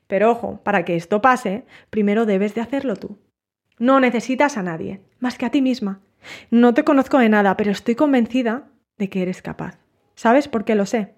Pero 0.07 0.33
ojo, 0.33 0.61
para 0.65 0.85
que 0.85 0.97
esto 0.97 1.23
pase, 1.23 1.65
primero 1.89 2.27
debes 2.27 2.55
de 2.55 2.63
hacerlo 2.63 2.97
tú. 2.97 3.19
No 3.79 4.01
necesitas 4.01 4.57
a 4.57 4.63
nadie, 4.63 5.03
más 5.21 5.39
que 5.39 5.47
a 5.47 5.51
ti 5.51 5.63
misma. 5.63 6.01
No 6.51 6.75
te 6.75 6.85
conozco 6.85 7.19
de 7.19 7.29
nada, 7.29 7.57
pero 7.57 7.71
estoy 7.71 7.95
convencida 7.95 8.69
de 8.99 9.09
que 9.09 9.23
eres 9.23 9.41
capaz. 9.41 9.80
¿Sabes 10.21 10.49
por 10.49 10.67
qué 10.67 10.75
lo 10.75 10.85
sé? 10.85 11.15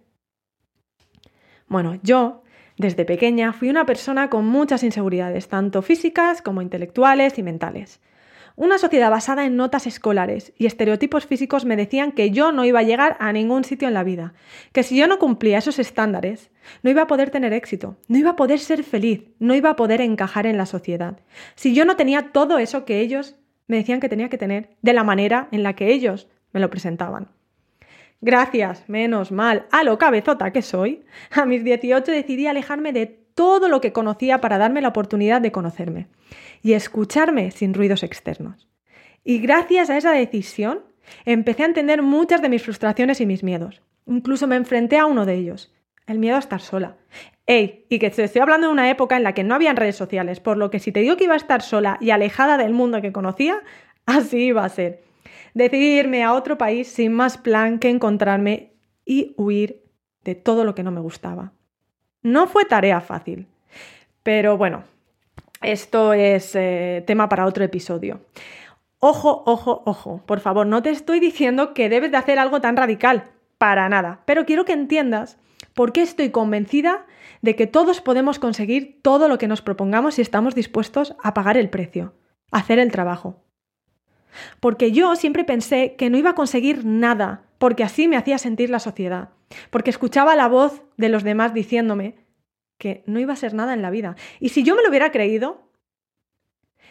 Bueno, 1.67 1.99
yo, 2.05 2.45
desde 2.79 3.05
pequeña, 3.05 3.53
fui 3.53 3.69
una 3.69 3.85
persona 3.85 4.31
con 4.31 4.47
muchas 4.47 4.85
inseguridades, 4.85 5.49
tanto 5.49 5.83
físicas 5.83 6.41
como 6.41 6.63
intelectuales 6.63 7.37
y 7.37 7.43
mentales. 7.43 8.01
Una 8.55 8.79
sociedad 8.79 9.11
basada 9.11 9.45
en 9.45 9.57
notas 9.57 9.89
escolares 9.89 10.53
y 10.57 10.67
estereotipos 10.67 11.27
físicos 11.27 11.65
me 11.65 11.75
decían 11.75 12.13
que 12.13 12.31
yo 12.31 12.53
no 12.53 12.65
iba 12.65 12.79
a 12.79 12.85
llegar 12.85 13.17
a 13.19 13.33
ningún 13.33 13.65
sitio 13.65 13.89
en 13.89 13.95
la 13.95 14.05
vida, 14.05 14.35
que 14.71 14.85
si 14.85 14.97
yo 14.97 15.09
no 15.09 15.19
cumplía 15.19 15.59
esos 15.59 15.81
estándares, 15.81 16.53
no 16.85 16.91
iba 16.91 17.03
a 17.03 17.09
poder 17.09 17.31
tener 17.31 17.53
éxito, 17.53 17.97
no 18.07 18.19
iba 18.19 18.31
a 18.31 18.37
poder 18.37 18.61
ser 18.61 18.85
feliz, 18.85 19.25
no 19.41 19.57
iba 19.57 19.71
a 19.71 19.75
poder 19.75 20.01
encajar 20.01 20.47
en 20.47 20.59
la 20.59 20.67
sociedad. 20.67 21.19
Si 21.57 21.75
yo 21.75 21.85
no 21.85 21.97
tenía 21.97 22.31
todo 22.31 22.59
eso 22.59 22.85
que 22.85 23.01
ellos 23.01 23.35
me 23.67 23.79
decían 23.79 23.99
que 23.99 24.09
tenía 24.09 24.29
que 24.29 24.39
tener, 24.39 24.77
de 24.81 24.93
la 24.93 25.03
manera 25.03 25.49
en 25.51 25.65
la 25.65 25.75
que 25.75 25.93
ellos 25.93 26.29
me 26.53 26.61
lo 26.61 26.71
presentaban. 26.71 27.31
Gracias, 28.25 28.89
menos 28.89 29.33
mal, 29.33 29.67
a 29.73 29.83
lo 29.83 29.99
cabezota 29.99 30.53
que 30.53 30.63
soy, 30.63 31.05
a 31.33 31.45
mis 31.45 31.65
18 31.65 32.13
decidí 32.13 32.47
alejarme 32.47 32.93
de 32.93 33.07
todo 33.07 33.69
lo 33.69 33.81
que 33.81 33.93
conocía 33.93 34.41
para 34.41 34.59
darme 34.59 34.81
la 34.81 34.89
oportunidad 34.89 35.41
de 35.41 35.51
conocerme 35.51 36.07
y 36.63 36.75
escucharme 36.75 37.51
sin 37.51 37.75
ruidos 37.75 38.05
externos. 38.05 38.69
Y 39.25 39.41
gracias 39.41 39.91
a 39.91 39.97
esa 39.97 40.13
decisión 40.13 40.83
empecé 41.25 41.65
a 41.65 41.67
entender 41.67 42.03
muchas 42.03 42.41
de 42.43 42.49
mis 42.49 42.63
frustraciones 42.63 43.21
y 43.21 43.27
mis 43.27 43.43
miedos. 43.43 43.83
Incluso 44.07 44.47
me 44.47 44.55
enfrenté 44.55 44.99
a 44.99 45.07
uno 45.07 45.27
de 45.27 45.35
ellos, 45.35 45.75
el 46.07 46.21
miedo 46.21 46.37
a 46.37 46.41
estar 46.41 46.61
sola. 46.61 46.99
¡Ey! 47.47 47.87
Y 47.89 47.99
que 47.99 48.11
te 48.11 48.23
estoy 48.23 48.41
hablando 48.41 48.69
de 48.69 48.73
una 48.73 48.89
época 48.89 49.17
en 49.17 49.25
la 49.25 49.35
que 49.35 49.43
no 49.43 49.57
habían 49.57 49.75
redes 49.75 49.97
sociales, 49.97 50.39
por 50.39 50.59
lo 50.59 50.71
que 50.71 50.79
si 50.79 50.93
te 50.93 51.01
digo 51.01 51.17
que 51.17 51.25
iba 51.25 51.35
a 51.35 51.39
estar 51.39 51.61
sola 51.61 51.99
y 52.01 52.11
alejada 52.11 52.57
del 52.57 52.73
mundo 52.73 53.03
que 53.03 53.11
conocía, 53.11 53.61
así 54.07 54.45
iba 54.45 54.65
a 54.65 54.69
ser. 54.69 55.03
Decidí 55.55 55.99
irme 55.99 56.25
a 56.25 56.35
otro 56.35 56.57
país 56.59 56.89
sin 56.89 57.13
más 57.13 57.37
plan 57.37 57.79
que 57.79 57.91
encontrarme 57.91 58.73
y 59.05 59.35
huir 59.37 59.83
de 60.25 60.35
todo 60.35 60.65
lo 60.65 60.75
que 60.75 60.83
no 60.83 60.91
me 60.91 61.01
gustaba. 61.01 61.53
No 62.23 62.47
fue 62.47 62.65
tarea 62.65 63.01
fácil, 63.01 63.47
pero 64.23 64.57
bueno, 64.57 64.85
esto 65.61 66.13
es 66.13 66.55
eh, 66.55 67.03
tema 67.07 67.29
para 67.29 67.47
otro 67.47 67.65
episodio. 67.65 68.21
Ojo, 68.99 69.43
ojo, 69.47 69.83
ojo, 69.85 70.23
por 70.27 70.41
favor, 70.41 70.67
no 70.67 70.83
te 70.83 70.91
estoy 70.91 71.19
diciendo 71.19 71.75
que 71.75 71.89
debes 71.89 72.13
de 72.13 72.17
hacer 72.17 72.39
algo 72.39 72.61
tan 72.61 72.77
radical, 72.77 73.31
para 73.59 73.89
nada, 73.89 74.23
pero 74.25 74.47
quiero 74.47 74.65
que 74.65 74.73
entiendas 74.73 75.39
por 75.75 75.93
qué 75.93 76.03
estoy 76.03 76.31
convencida 76.31 77.07
de 77.43 77.57
que 77.57 77.67
todos 77.67 78.01
podemos 78.01 78.39
conseguir 78.39 79.01
todo 79.03 79.29
lo 79.29 79.39
que 79.39 79.49
nos 79.49 79.63
propongamos 79.63 80.15
si 80.15 80.23
estamos 80.23 80.55
dispuestos 80.55 81.15
a 81.23 81.35
pagar 81.35 81.57
el 81.57 81.71
precio, 81.71 82.15
hacer 82.51 82.79
el 82.79 82.91
trabajo. 82.91 83.42
Porque 84.61 84.93
yo 84.93 85.15
siempre 85.17 85.45
pensé 85.45 85.95
que 85.97 86.11
no 86.11 86.19
iba 86.19 86.31
a 86.31 86.35
conseguir 86.35 86.85
nada, 86.85 87.45
porque 87.59 87.85
así 87.85 88.09
me 88.09 88.17
hacía 88.17 88.39
sentir 88.39 88.71
la 88.71 88.79
sociedad, 88.79 89.31
porque 89.71 89.91
escuchaba 89.91 90.37
la 90.37 90.49
voz 90.49 90.83
de 90.97 91.09
los 91.09 91.23
demás 91.23 91.55
diciéndome 91.55 92.17
que 92.79 93.05
no 93.07 93.21
iba 93.21 93.33
a 93.33 93.37
ser 93.37 93.55
nada 93.55 93.75
en 93.75 93.83
la 93.83 93.91
vida. 93.91 94.17
Y 94.41 94.49
si 94.49 94.63
yo 94.63 94.75
me 94.75 94.83
lo 94.83 94.89
hubiera 94.89 95.13
creído, 95.13 95.69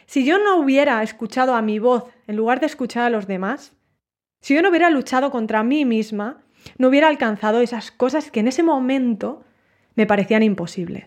si 0.05 0.25
yo 0.25 0.37
no 0.37 0.57
hubiera 0.57 1.03
escuchado 1.03 1.55
a 1.55 1.61
mi 1.61 1.79
voz 1.79 2.05
en 2.27 2.35
lugar 2.35 2.59
de 2.59 2.67
escuchar 2.67 3.03
a 3.03 3.09
los 3.09 3.27
demás, 3.27 3.75
si 4.41 4.55
yo 4.55 4.61
no 4.61 4.69
hubiera 4.69 4.89
luchado 4.89 5.31
contra 5.31 5.63
mí 5.63 5.85
misma, 5.85 6.43
no 6.77 6.87
hubiera 6.87 7.07
alcanzado 7.07 7.61
esas 7.61 7.91
cosas 7.91 8.31
que 8.31 8.39
en 8.39 8.47
ese 8.47 8.63
momento 8.63 9.43
me 9.95 10.05
parecían 10.05 10.43
imposibles. 10.43 11.05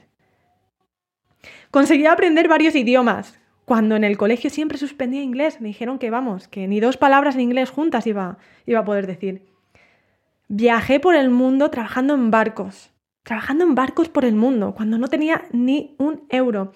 Conseguí 1.71 2.07
aprender 2.07 2.49
varios 2.49 2.75
idiomas, 2.75 3.41
cuando 3.65 3.97
en 3.97 4.05
el 4.05 4.17
colegio 4.17 4.51
siempre 4.51 4.79
suspendía 4.79 5.23
inglés, 5.23 5.61
me 5.61 5.69
dijeron 5.69 5.99
que 5.99 6.11
vamos, 6.11 6.49
que 6.49 6.69
ni 6.69 6.81
dos 6.81 6.97
palabras 6.97 7.35
en 7.35 7.43
inglés 7.43 7.71
juntas 7.71 8.07
iba, 8.07 8.39
iba 8.67 8.81
a 8.81 8.85
poder 8.85 9.07
decir. 9.07 9.47
Viajé 10.49 11.01
por 11.01 11.15
el 11.15 11.31
mundo 11.31 11.71
trabajando 11.71 12.15
en 12.15 12.31
barcos, 12.31 12.93
trabajando 13.23 13.65
en 13.65 13.75
barcos 13.75 14.09
por 14.11 14.25
el 14.27 14.35
mundo, 14.35 14.75
cuando 14.75 14.99
no 14.99 15.09
tenía 15.09 15.47
ni 15.53 15.95
un 15.99 16.27
euro. 16.29 16.73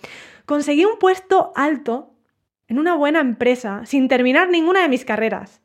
Conseguí 0.47 0.87
un 0.87 0.99
puesto 0.99 1.53
alto 1.55 2.15
en 2.69 2.79
una 2.79 2.95
buena 2.95 3.21
empresa, 3.21 3.83
sin 3.85 4.09
terminar 4.09 4.49
ninguna 4.49 4.81
de 4.81 4.89
mis 4.89 5.05
carreras. 5.05 5.61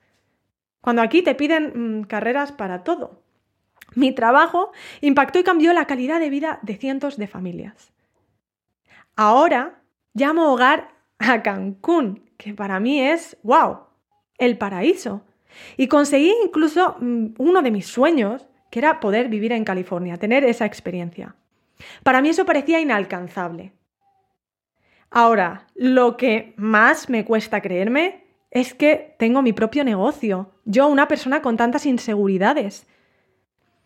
Cuando 0.81 1.01
aquí 1.01 1.21
te 1.21 1.35
piden 1.35 1.99
mm, 1.99 2.03
carreras 2.03 2.51
para 2.51 2.83
todo. 2.83 3.23
Mi 3.95 4.11
trabajo 4.11 4.71
impactó 4.99 5.39
y 5.39 5.43
cambió 5.43 5.71
la 5.71 5.85
calidad 5.85 6.19
de 6.19 6.29
vida 6.29 6.59
de 6.63 6.75
cientos 6.75 7.15
de 7.15 7.27
familias. 7.27 7.93
Ahora 9.15 9.81
llamo 10.13 10.51
hogar 10.51 10.89
a 11.29 11.41
Cancún, 11.43 12.29
que 12.37 12.53
para 12.53 12.79
mí 12.79 13.01
es, 13.01 13.37
wow, 13.43 13.79
el 14.37 14.57
paraíso. 14.57 15.23
Y 15.77 15.87
conseguí 15.87 16.33
incluso 16.43 16.97
mm, 16.99 17.35
uno 17.37 17.61
de 17.61 17.71
mis 17.71 17.87
sueños, 17.87 18.47
que 18.69 18.79
era 18.79 18.99
poder 18.99 19.29
vivir 19.29 19.51
en 19.51 19.63
California, 19.63 20.17
tener 20.17 20.43
esa 20.43 20.65
experiencia. 20.65 21.35
Para 22.03 22.21
mí 22.21 22.29
eso 22.29 22.45
parecía 22.45 22.79
inalcanzable. 22.79 23.73
Ahora, 25.11 25.67
lo 25.75 26.17
que 26.17 26.53
más 26.57 27.09
me 27.09 27.23
cuesta 27.23 27.61
creerme 27.61 28.23
es 28.49 28.73
que 28.73 29.15
tengo 29.19 29.41
mi 29.41 29.53
propio 29.53 29.83
negocio, 29.83 30.51
yo 30.65 30.87
una 30.87 31.07
persona 31.07 31.41
con 31.41 31.57
tantas 31.57 31.85
inseguridades. 31.85 32.87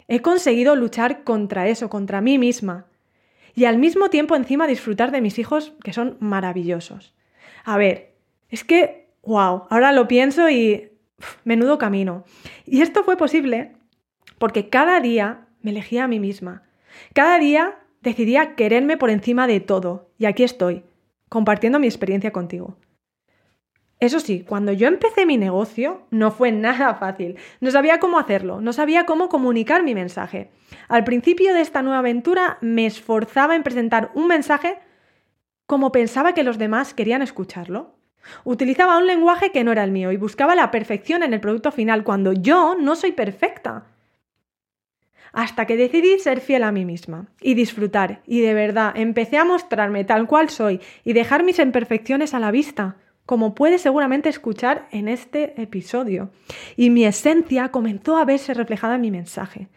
He 0.07 0.21
conseguido 0.21 0.75
luchar 0.75 1.23
contra 1.23 1.67
eso, 1.67 1.89
contra 1.89 2.21
mí 2.21 2.37
misma, 2.37 2.85
y 3.55 3.65
al 3.65 3.77
mismo 3.77 4.09
tiempo 4.09 4.35
encima 4.35 4.67
disfrutar 4.67 5.11
de 5.11 5.19
mis 5.19 5.39
hijos, 5.39 5.73
que 5.83 5.91
son 5.91 6.15
maravillosos. 6.19 7.13
A 7.67 7.77
ver, 7.77 8.13
es 8.49 8.63
que, 8.63 9.09
wow, 9.23 9.65
ahora 9.69 9.91
lo 9.91 10.07
pienso 10.07 10.49
y 10.49 10.89
menudo 11.43 11.77
camino. 11.77 12.23
Y 12.65 12.81
esto 12.81 13.03
fue 13.03 13.17
posible 13.17 13.73
porque 14.37 14.69
cada 14.69 15.01
día 15.01 15.49
me 15.61 15.71
elegía 15.71 16.05
a 16.05 16.07
mí 16.07 16.17
misma. 16.17 16.63
Cada 17.13 17.37
día 17.39 17.77
decidía 18.01 18.55
quererme 18.55 18.95
por 18.95 19.09
encima 19.09 19.47
de 19.47 19.59
todo. 19.59 20.11
Y 20.17 20.27
aquí 20.27 20.43
estoy, 20.43 20.85
compartiendo 21.27 21.77
mi 21.77 21.87
experiencia 21.87 22.31
contigo. 22.31 22.77
Eso 23.99 24.21
sí, 24.21 24.45
cuando 24.47 24.71
yo 24.71 24.87
empecé 24.87 25.25
mi 25.25 25.35
negocio 25.35 26.07
no 26.09 26.31
fue 26.31 26.53
nada 26.53 26.95
fácil. 26.95 27.35
No 27.59 27.69
sabía 27.71 27.99
cómo 27.99 28.17
hacerlo, 28.17 28.61
no 28.61 28.71
sabía 28.71 29.05
cómo 29.05 29.27
comunicar 29.27 29.83
mi 29.83 29.93
mensaje. 29.93 30.51
Al 30.87 31.03
principio 31.03 31.53
de 31.53 31.59
esta 31.59 31.81
nueva 31.81 31.99
aventura 31.99 32.59
me 32.61 32.85
esforzaba 32.85 33.57
en 33.57 33.63
presentar 33.63 34.11
un 34.13 34.27
mensaje 34.27 34.79
como 35.67 35.91
pensaba 35.91 36.33
que 36.33 36.43
los 36.43 36.57
demás 36.57 36.93
querían 36.93 37.21
escucharlo. 37.21 37.93
Utilizaba 38.43 38.97
un 38.97 39.05
lenguaje 39.05 39.51
que 39.51 39.63
no 39.63 39.71
era 39.71 39.83
el 39.83 39.91
mío 39.91 40.11
y 40.11 40.17
buscaba 40.17 40.55
la 40.55 40.71
perfección 40.71 41.23
en 41.23 41.33
el 41.33 41.41
producto 41.41 41.71
final 41.71 42.03
cuando 42.03 42.33
yo 42.33 42.75
no 42.75 42.95
soy 42.95 43.11
perfecta. 43.11 43.85
Hasta 45.33 45.65
que 45.65 45.77
decidí 45.77 46.17
ser 46.19 46.39
fiel 46.39 46.63
a 46.63 46.71
mí 46.71 46.85
misma 46.85 47.27
y 47.41 47.53
disfrutar 47.53 48.21
y 48.25 48.41
de 48.41 48.53
verdad 48.53 48.93
empecé 48.95 49.37
a 49.37 49.45
mostrarme 49.45 50.03
tal 50.03 50.25
cual 50.25 50.49
soy 50.49 50.81
y 51.03 51.13
dejar 51.13 51.43
mis 51.43 51.59
imperfecciones 51.59 52.33
a 52.33 52.39
la 52.39 52.49
vista, 52.49 52.95
como 53.25 53.53
puedes 53.53 53.81
seguramente 53.81 54.29
escuchar 54.29 54.87
en 54.91 55.09
este 55.09 55.61
episodio. 55.61 56.31
Y 56.77 56.89
mi 56.89 57.03
esencia 57.05 57.69
comenzó 57.69 58.17
a 58.17 58.25
verse 58.25 58.53
reflejada 58.53 58.95
en 58.95 59.01
mi 59.01 59.11
mensaje. 59.11 59.67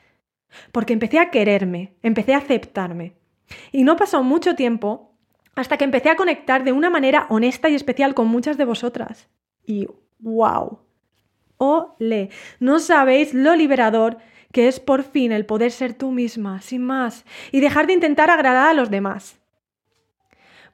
Porque 0.72 0.92
empecé 0.92 1.18
a 1.18 1.30
quererme, 1.30 1.94
empecé 2.02 2.34
a 2.34 2.38
aceptarme. 2.38 3.14
Y 3.72 3.82
no 3.82 3.96
pasó 3.96 4.22
mucho 4.22 4.54
tiempo 4.54 5.09
hasta 5.60 5.76
que 5.76 5.84
empecé 5.84 6.08
a 6.08 6.16
conectar 6.16 6.64
de 6.64 6.72
una 6.72 6.88
manera 6.88 7.26
honesta 7.28 7.68
y 7.68 7.74
especial 7.74 8.14
con 8.14 8.28
muchas 8.28 8.56
de 8.56 8.64
vosotras. 8.64 9.28
Y 9.66 9.88
wow. 10.18 10.80
Ole, 11.58 12.30
no 12.58 12.78
sabéis 12.78 13.34
lo 13.34 13.54
liberador 13.54 14.16
que 14.52 14.68
es 14.68 14.80
por 14.80 15.02
fin 15.02 15.32
el 15.32 15.44
poder 15.44 15.70
ser 15.70 15.92
tú 15.92 16.10
misma, 16.10 16.62
sin 16.62 16.82
más, 16.82 17.26
y 17.52 17.60
dejar 17.60 17.86
de 17.86 17.92
intentar 17.92 18.30
agradar 18.30 18.70
a 18.70 18.74
los 18.74 18.90
demás. 18.90 19.38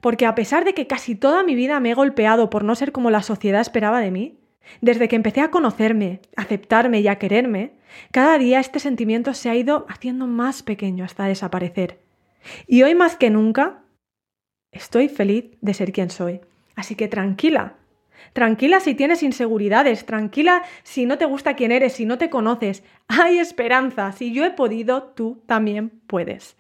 Porque 0.01 0.25
a 0.25 0.37
pesar 0.37 0.65
de 0.65 0.73
que 0.73 0.87
casi 0.87 1.17
toda 1.17 1.43
mi 1.43 1.57
vida 1.57 1.81
me 1.81 1.91
he 1.91 1.95
golpeado 1.95 2.49
por 2.49 2.63
no 2.63 2.77
ser 2.77 2.93
como 2.93 3.11
la 3.11 3.23
sociedad 3.23 3.61
esperaba 3.61 4.01
de 4.01 4.13
mí, 4.13 4.39
desde 4.81 5.09
que 5.09 5.17
empecé 5.17 5.41
a 5.41 5.51
conocerme, 5.51 6.21
aceptarme 6.37 7.01
y 7.01 7.09
a 7.09 7.19
quererme, 7.19 7.73
cada 8.13 8.39
día 8.39 8.61
este 8.61 8.79
sentimiento 8.79 9.35
se 9.35 9.51
ha 9.51 9.57
ido 9.57 9.85
haciendo 9.89 10.29
más 10.29 10.63
pequeño 10.63 11.05
hasta 11.05 11.25
desaparecer. 11.25 12.01
Y 12.69 12.85
hoy 12.85 12.95
más 12.95 13.17
que 13.17 13.31
nunca 13.31 13.83
estoy 14.77 15.09
feliz 15.09 15.47
de 15.61 15.75
ser 15.75 15.93
quien 15.93 16.11
soy. 16.11 16.41
Así 16.77 16.95
que 16.95 17.09
tranquila, 17.09 17.75
tranquila 18.33 18.81
si 18.81 18.95
tienes 18.95 19.23
inseguridades, 19.23 20.07
tranquila 20.07 20.63
si 20.83 21.07
no 21.07 21.19
te 21.19 21.25
gusta 21.25 21.55
quién 21.55 21.73
eres, 21.73 21.95
si 21.95 22.07
no 22.07 22.19
te 22.19 22.31
conoces. 22.31 22.83
Hay 23.09 23.39
esperanza, 23.39 24.13
si 24.13 24.33
yo 24.33 24.45
he 24.45 24.51
podido, 24.51 25.03
tú 25.03 25.43
también 25.47 25.91
puedes. 26.07 26.57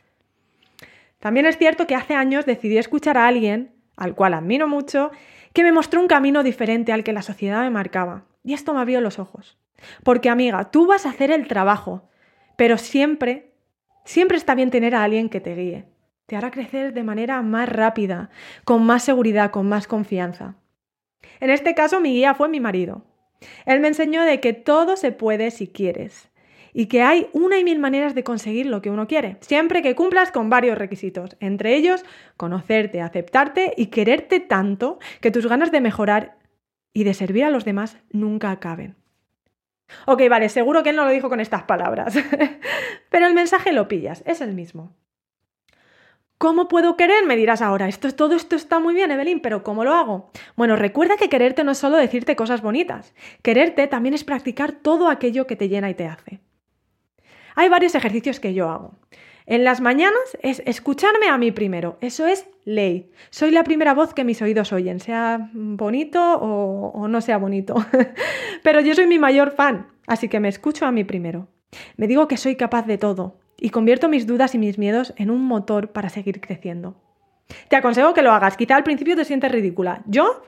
También 1.18 1.46
es 1.46 1.58
cierto 1.58 1.86
que 1.86 1.94
hace 1.94 2.14
años 2.14 2.46
decidí 2.46 2.78
escuchar 2.78 3.18
a 3.18 3.26
alguien, 3.26 3.72
al 3.96 4.14
cual 4.14 4.34
admiro 4.34 4.68
mucho, 4.68 5.10
que 5.52 5.62
me 5.62 5.72
mostró 5.72 6.00
un 6.00 6.08
camino 6.08 6.42
diferente 6.42 6.92
al 6.92 7.04
que 7.04 7.12
la 7.12 7.22
sociedad 7.22 7.62
me 7.62 7.70
marcaba. 7.70 8.24
Y 8.44 8.52
esto 8.52 8.74
me 8.74 8.80
abrió 8.80 9.00
los 9.00 9.18
ojos. 9.18 9.58
Porque 10.02 10.28
amiga, 10.28 10.70
tú 10.70 10.86
vas 10.86 11.06
a 11.06 11.10
hacer 11.10 11.30
el 11.30 11.48
trabajo, 11.48 12.08
pero 12.56 12.78
siempre, 12.78 13.52
siempre 14.04 14.36
está 14.36 14.54
bien 14.54 14.70
tener 14.70 14.94
a 14.94 15.02
alguien 15.02 15.28
que 15.28 15.40
te 15.40 15.54
guíe. 15.54 15.84
Te 16.26 16.34
hará 16.36 16.50
crecer 16.50 16.92
de 16.92 17.04
manera 17.04 17.40
más 17.42 17.68
rápida, 17.68 18.30
con 18.64 18.84
más 18.84 19.04
seguridad, 19.04 19.52
con 19.52 19.68
más 19.68 19.86
confianza. 19.86 20.56
En 21.38 21.50
este 21.50 21.74
caso 21.74 22.00
mi 22.00 22.14
guía 22.14 22.34
fue 22.34 22.48
mi 22.48 22.58
marido. 22.58 23.04
Él 23.64 23.80
me 23.80 23.88
enseñó 23.88 24.22
de 24.24 24.40
que 24.40 24.52
todo 24.52 24.96
se 24.96 25.12
puede 25.12 25.50
si 25.50 25.68
quieres 25.68 26.30
y 26.72 26.86
que 26.86 27.02
hay 27.02 27.28
una 27.32 27.58
y 27.58 27.64
mil 27.64 27.78
maneras 27.78 28.14
de 28.14 28.24
conseguir 28.24 28.66
lo 28.66 28.82
que 28.82 28.90
uno 28.90 29.06
quiere, 29.06 29.38
siempre 29.40 29.82
que 29.82 29.94
cumplas 29.94 30.30
con 30.30 30.50
varios 30.50 30.76
requisitos, 30.76 31.36
entre 31.40 31.74
ellos 31.74 32.04
conocerte, 32.36 33.00
aceptarte 33.00 33.72
y 33.76 33.86
quererte 33.86 34.40
tanto 34.40 34.98
que 35.20 35.30
tus 35.30 35.46
ganas 35.46 35.72
de 35.72 35.80
mejorar 35.80 36.36
y 36.92 37.04
de 37.04 37.14
servir 37.14 37.44
a 37.44 37.50
los 37.50 37.64
demás 37.64 37.98
nunca 38.10 38.50
acaben. 38.50 38.96
Ok, 40.06 40.22
vale, 40.28 40.48
seguro 40.48 40.82
que 40.82 40.90
él 40.90 40.96
no 40.96 41.04
lo 41.04 41.12
dijo 41.12 41.28
con 41.28 41.40
estas 41.40 41.62
palabras, 41.62 42.14
pero 43.10 43.26
el 43.26 43.34
mensaje 43.34 43.72
lo 43.72 43.86
pillas, 43.86 44.22
es 44.26 44.40
el 44.40 44.52
mismo. 44.52 44.92
¿Cómo 46.38 46.68
puedo 46.68 46.96
querer? 46.96 47.24
Me 47.24 47.36
dirás 47.36 47.62
ahora, 47.62 47.88
esto, 47.88 48.14
todo 48.14 48.34
esto 48.34 48.56
está 48.56 48.78
muy 48.78 48.94
bien, 48.94 49.10
Evelyn, 49.10 49.40
pero 49.40 49.62
¿cómo 49.62 49.84
lo 49.84 49.94
hago? 49.94 50.30
Bueno, 50.54 50.76
recuerda 50.76 51.16
que 51.16 51.30
quererte 51.30 51.64
no 51.64 51.72
es 51.72 51.78
solo 51.78 51.96
decirte 51.96 52.36
cosas 52.36 52.60
bonitas. 52.60 53.14
Quererte 53.40 53.86
también 53.86 54.14
es 54.14 54.22
practicar 54.22 54.72
todo 54.72 55.08
aquello 55.08 55.46
que 55.46 55.56
te 55.56 55.70
llena 55.70 55.88
y 55.88 55.94
te 55.94 56.06
hace. 56.06 56.40
Hay 57.54 57.70
varios 57.70 57.94
ejercicios 57.94 58.38
que 58.38 58.52
yo 58.52 58.68
hago. 58.68 58.94
En 59.46 59.64
las 59.64 59.80
mañanas 59.80 60.36
es 60.42 60.60
escucharme 60.66 61.28
a 61.28 61.38
mí 61.38 61.52
primero, 61.52 61.96
eso 62.02 62.26
es 62.26 62.46
ley. 62.64 63.10
Soy 63.30 63.50
la 63.50 63.64
primera 63.64 63.94
voz 63.94 64.12
que 64.12 64.24
mis 64.24 64.42
oídos 64.42 64.72
oyen, 64.74 65.00
sea 65.00 65.50
bonito 65.54 66.20
o, 66.38 66.90
o 66.90 67.08
no 67.08 67.22
sea 67.22 67.38
bonito. 67.38 67.76
Pero 68.62 68.80
yo 68.82 68.94
soy 68.94 69.06
mi 69.06 69.18
mayor 69.18 69.52
fan, 69.52 69.86
así 70.06 70.28
que 70.28 70.40
me 70.40 70.48
escucho 70.48 70.84
a 70.84 70.92
mí 70.92 71.04
primero. 71.04 71.48
Me 71.96 72.08
digo 72.08 72.28
que 72.28 72.36
soy 72.36 72.56
capaz 72.56 72.86
de 72.86 72.98
todo 72.98 73.38
y 73.58 73.70
convierto 73.70 74.08
mis 74.08 74.26
dudas 74.26 74.54
y 74.54 74.58
mis 74.58 74.78
miedos 74.78 75.14
en 75.16 75.30
un 75.30 75.44
motor 75.44 75.92
para 75.92 76.08
seguir 76.08 76.40
creciendo. 76.40 76.96
Te 77.68 77.76
aconsejo 77.76 78.14
que 78.14 78.22
lo 78.22 78.32
hagas. 78.32 78.56
Quizá 78.56 78.76
al 78.76 78.84
principio 78.84 79.16
te 79.16 79.24
sientes 79.24 79.52
ridícula. 79.52 80.02
Yo 80.06 80.42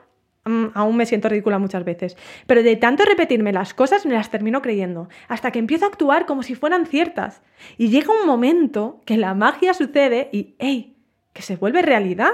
Mm, 0.45 0.71
aún 0.73 0.97
me 0.97 1.05
siento 1.05 1.29
ridícula 1.29 1.59
muchas 1.59 1.83
veces. 1.83 2.17
Pero 2.47 2.63
de 2.63 2.75
tanto 2.75 3.03
repetirme 3.05 3.53
las 3.53 3.73
cosas 3.73 4.05
me 4.05 4.13
las 4.13 4.31
termino 4.31 4.61
creyendo, 4.61 5.09
hasta 5.27 5.51
que 5.51 5.59
empiezo 5.59 5.85
a 5.85 5.89
actuar 5.89 6.25
como 6.25 6.43
si 6.43 6.55
fueran 6.55 6.85
ciertas. 6.85 7.41
Y 7.77 7.89
llega 7.89 8.11
un 8.11 8.25
momento 8.25 9.01
que 9.05 9.17
la 9.17 9.33
magia 9.33 9.73
sucede 9.73 10.29
y, 10.31 10.55
¡ey! 10.59 10.95
que 11.33 11.41
se 11.43 11.55
vuelve 11.55 11.81
realidad. 11.81 12.31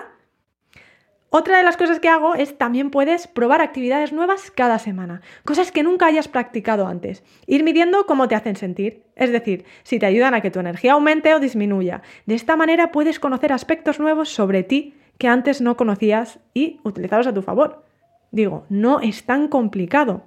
Otra 1.38 1.58
de 1.58 1.63
las 1.63 1.75
cosas 1.75 2.00
que 2.00 2.08
hago 2.08 2.34
es 2.36 2.58
también 2.58 2.92
puedes 2.92 3.27
probar 3.27 3.60
actividades 3.60 4.13
nuevas 4.13 4.51
cada 4.51 4.80
semana, 4.80 5.22
cosas 5.44 5.74
que 5.74 5.84
nunca 5.84 6.06
hayas 6.06 6.30
practicado 6.30 6.88
antes, 6.88 7.25
ir 7.46 7.65
midiendo 7.65 8.06
cómo 8.06 8.30
te 8.30 8.36
hacen 8.36 8.56
sentir, 8.56 9.04
es 9.18 9.34
decir, 9.34 9.65
si 9.84 10.00
te 10.00 10.06
ayudan 10.06 10.34
a 10.34 10.39
que 10.39 10.50
tu 10.50 10.62
energía 10.62 10.94
aumente 10.94 11.36
o 11.36 11.42
disminuya. 11.42 12.04
De 12.25 12.36
esta 12.36 12.56
manera 12.56 12.94
puedes 12.94 13.20
conocer 13.20 13.51
aspectos 13.51 14.00
nuevos 14.00 14.30
sobre 14.30 14.63
ti 14.63 14.94
que 15.18 15.27
antes 15.27 15.60
no 15.60 15.75
conocías 15.75 16.39
y 16.54 16.80
utilizarlos 16.84 17.27
a 17.27 17.34
tu 17.34 17.42
favor. 17.42 17.84
Digo, 18.32 18.65
no 18.70 19.01
es 19.01 19.25
tan 19.25 19.50
complicado, 19.50 20.24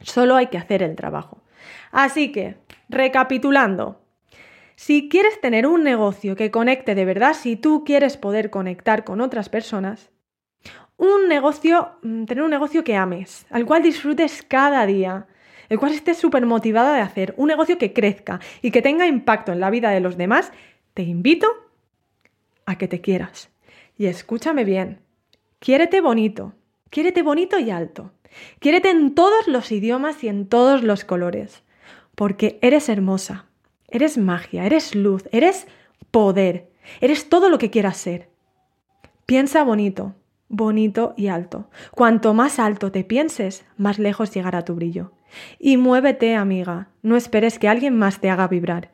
solo 0.00 0.34
hay 0.34 0.48
que 0.48 0.58
hacer 0.58 0.82
el 0.82 0.96
trabajo. 0.96 1.40
Así 1.92 2.32
que, 2.32 2.56
recapitulando, 2.88 4.00
si 4.74 5.08
quieres 5.08 5.40
tener 5.40 5.68
un 5.68 5.84
negocio 5.84 6.34
que 6.34 6.50
conecte 6.50 6.96
de 6.96 7.04
verdad, 7.04 7.34
si 7.34 7.54
tú 7.54 7.84
quieres 7.84 8.16
poder 8.16 8.50
conectar 8.50 9.04
con 9.04 9.20
otras 9.20 9.48
personas, 9.48 10.10
un 10.96 11.28
negocio, 11.28 11.92
mm, 12.02 12.24
tener 12.24 12.44
un 12.44 12.50
negocio 12.50 12.84
que 12.84 12.96
ames, 12.96 13.46
al 13.50 13.66
cual 13.66 13.82
disfrutes 13.82 14.42
cada 14.42 14.86
día, 14.86 15.26
el 15.68 15.78
cual 15.78 15.92
estés 15.92 16.18
súper 16.18 16.46
motivada 16.46 16.94
de 16.94 17.00
hacer, 17.00 17.34
un 17.36 17.48
negocio 17.48 17.78
que 17.78 17.92
crezca 17.92 18.40
y 18.60 18.70
que 18.70 18.82
tenga 18.82 19.06
impacto 19.06 19.52
en 19.52 19.60
la 19.60 19.70
vida 19.70 19.90
de 19.90 20.00
los 20.00 20.16
demás, 20.16 20.52
te 20.94 21.02
invito 21.02 21.46
a 22.66 22.76
que 22.76 22.88
te 22.88 23.00
quieras. 23.00 23.50
Y 23.96 24.06
escúchame 24.06 24.64
bien, 24.64 25.00
quiérete 25.58 26.00
bonito, 26.00 26.54
Quiérete 26.92 27.22
bonito 27.22 27.58
y 27.58 27.70
alto. 27.70 28.12
Quiérete 28.58 28.90
en 28.90 29.14
todos 29.14 29.48
los 29.48 29.72
idiomas 29.72 30.22
y 30.22 30.28
en 30.28 30.46
todos 30.46 30.82
los 30.82 31.06
colores. 31.06 31.62
Porque 32.14 32.58
eres 32.60 32.90
hermosa, 32.90 33.46
eres 33.88 34.18
magia, 34.18 34.66
eres 34.66 34.94
luz, 34.94 35.26
eres 35.32 35.66
poder, 36.10 36.68
eres 37.00 37.30
todo 37.30 37.48
lo 37.48 37.56
que 37.56 37.70
quieras 37.70 37.96
ser. 37.96 38.28
Piensa 39.24 39.64
bonito, 39.64 40.14
bonito 40.52 41.14
y 41.16 41.28
alto. 41.28 41.68
Cuanto 41.90 42.34
más 42.34 42.60
alto 42.60 42.92
te 42.92 43.02
pienses, 43.02 43.64
más 43.76 43.98
lejos 43.98 44.32
llegará 44.32 44.64
tu 44.64 44.74
brillo. 44.74 45.12
Y 45.58 45.78
muévete, 45.78 46.36
amiga. 46.36 46.90
No 47.02 47.16
esperes 47.16 47.58
que 47.58 47.68
alguien 47.68 47.98
más 47.98 48.20
te 48.20 48.30
haga 48.30 48.46
vibrar. 48.46 48.90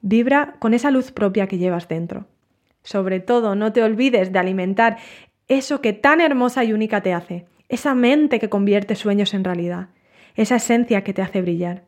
Vibra 0.00 0.54
con 0.60 0.72
esa 0.72 0.90
luz 0.90 1.10
propia 1.10 1.48
que 1.48 1.58
llevas 1.58 1.88
dentro. 1.88 2.26
Sobre 2.82 3.20
todo, 3.20 3.54
no 3.56 3.72
te 3.72 3.82
olvides 3.82 4.32
de 4.32 4.38
alimentar 4.38 4.96
eso 5.48 5.82
que 5.82 5.92
tan 5.92 6.20
hermosa 6.20 6.64
y 6.64 6.72
única 6.72 7.02
te 7.02 7.12
hace, 7.12 7.46
esa 7.68 7.94
mente 7.94 8.38
que 8.38 8.48
convierte 8.48 8.94
sueños 8.94 9.34
en 9.34 9.44
realidad, 9.44 9.88
esa 10.36 10.56
esencia 10.56 11.02
que 11.02 11.12
te 11.12 11.22
hace 11.22 11.42
brillar. 11.42 11.84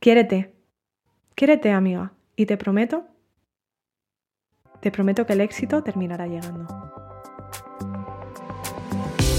Quiérete, 0.00 0.54
quiérete 1.34 1.70
amiga, 1.70 2.14
y 2.34 2.46
te 2.46 2.56
prometo, 2.56 3.04
te 4.80 4.90
prometo 4.90 5.26
que 5.26 5.34
el 5.34 5.42
éxito 5.42 5.82
terminará 5.82 6.26
llegando. 6.26 7.05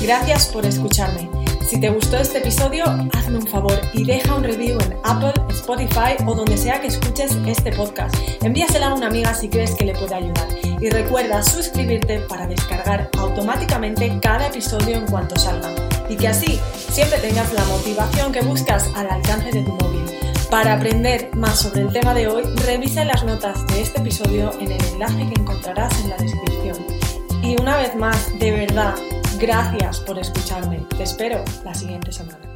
Gracias 0.01 0.47
por 0.47 0.65
escucharme. 0.65 1.29
Si 1.67 1.79
te 1.79 1.89
gustó 1.89 2.17
este 2.17 2.37
episodio, 2.37 2.85
hazme 3.13 3.39
un 3.39 3.47
favor 3.47 3.77
y 3.93 4.05
deja 4.05 4.35
un 4.35 4.43
review 4.43 4.77
en 4.79 4.95
Apple, 5.03 5.33
Spotify 5.49 6.15
o 6.25 6.33
donde 6.33 6.55
sea 6.55 6.79
que 6.79 6.87
escuches 6.87 7.37
este 7.45 7.73
podcast. 7.73 8.15
Envíasela 8.41 8.87
a 8.87 8.93
una 8.93 9.07
amiga 9.07 9.33
si 9.33 9.49
crees 9.49 9.75
que 9.75 9.83
le 9.83 9.93
puede 9.93 10.15
ayudar. 10.15 10.47
Y 10.79 10.89
recuerda 10.89 11.43
suscribirte 11.43 12.19
para 12.21 12.47
descargar 12.47 13.09
automáticamente 13.17 14.17
cada 14.21 14.47
episodio 14.47 14.95
en 14.97 15.07
cuanto 15.07 15.35
salga. 15.35 15.69
Y 16.07 16.15
que 16.15 16.29
así 16.29 16.59
siempre 16.89 17.19
tengas 17.19 17.51
la 17.51 17.65
motivación 17.65 18.31
que 18.31 18.41
buscas 18.41 18.89
al 18.95 19.09
alcance 19.09 19.51
de 19.51 19.63
tu 19.63 19.73
móvil. 19.73 20.05
Para 20.49 20.75
aprender 20.75 21.29
más 21.35 21.59
sobre 21.59 21.81
el 21.81 21.91
tema 21.91 22.13
de 22.13 22.29
hoy, 22.29 22.43
revisa 22.65 23.03
las 23.03 23.25
notas 23.25 23.67
de 23.67 23.81
este 23.81 23.99
episodio 23.99 24.53
en 24.61 24.71
el 24.71 24.85
enlace 24.93 25.27
que 25.27 25.41
encontrarás 25.41 25.99
en 26.01 26.11
la 26.11 26.17
descripción. 26.17 26.77
Y 27.43 27.59
una 27.61 27.75
vez 27.75 27.93
más, 27.95 28.39
de 28.39 28.51
verdad, 28.51 28.95
Gracias 29.39 29.99
por 29.99 30.17
escucharme. 30.17 30.83
Te 30.97 31.03
espero 31.03 31.43
la 31.63 31.73
siguiente 31.73 32.11
semana. 32.11 32.46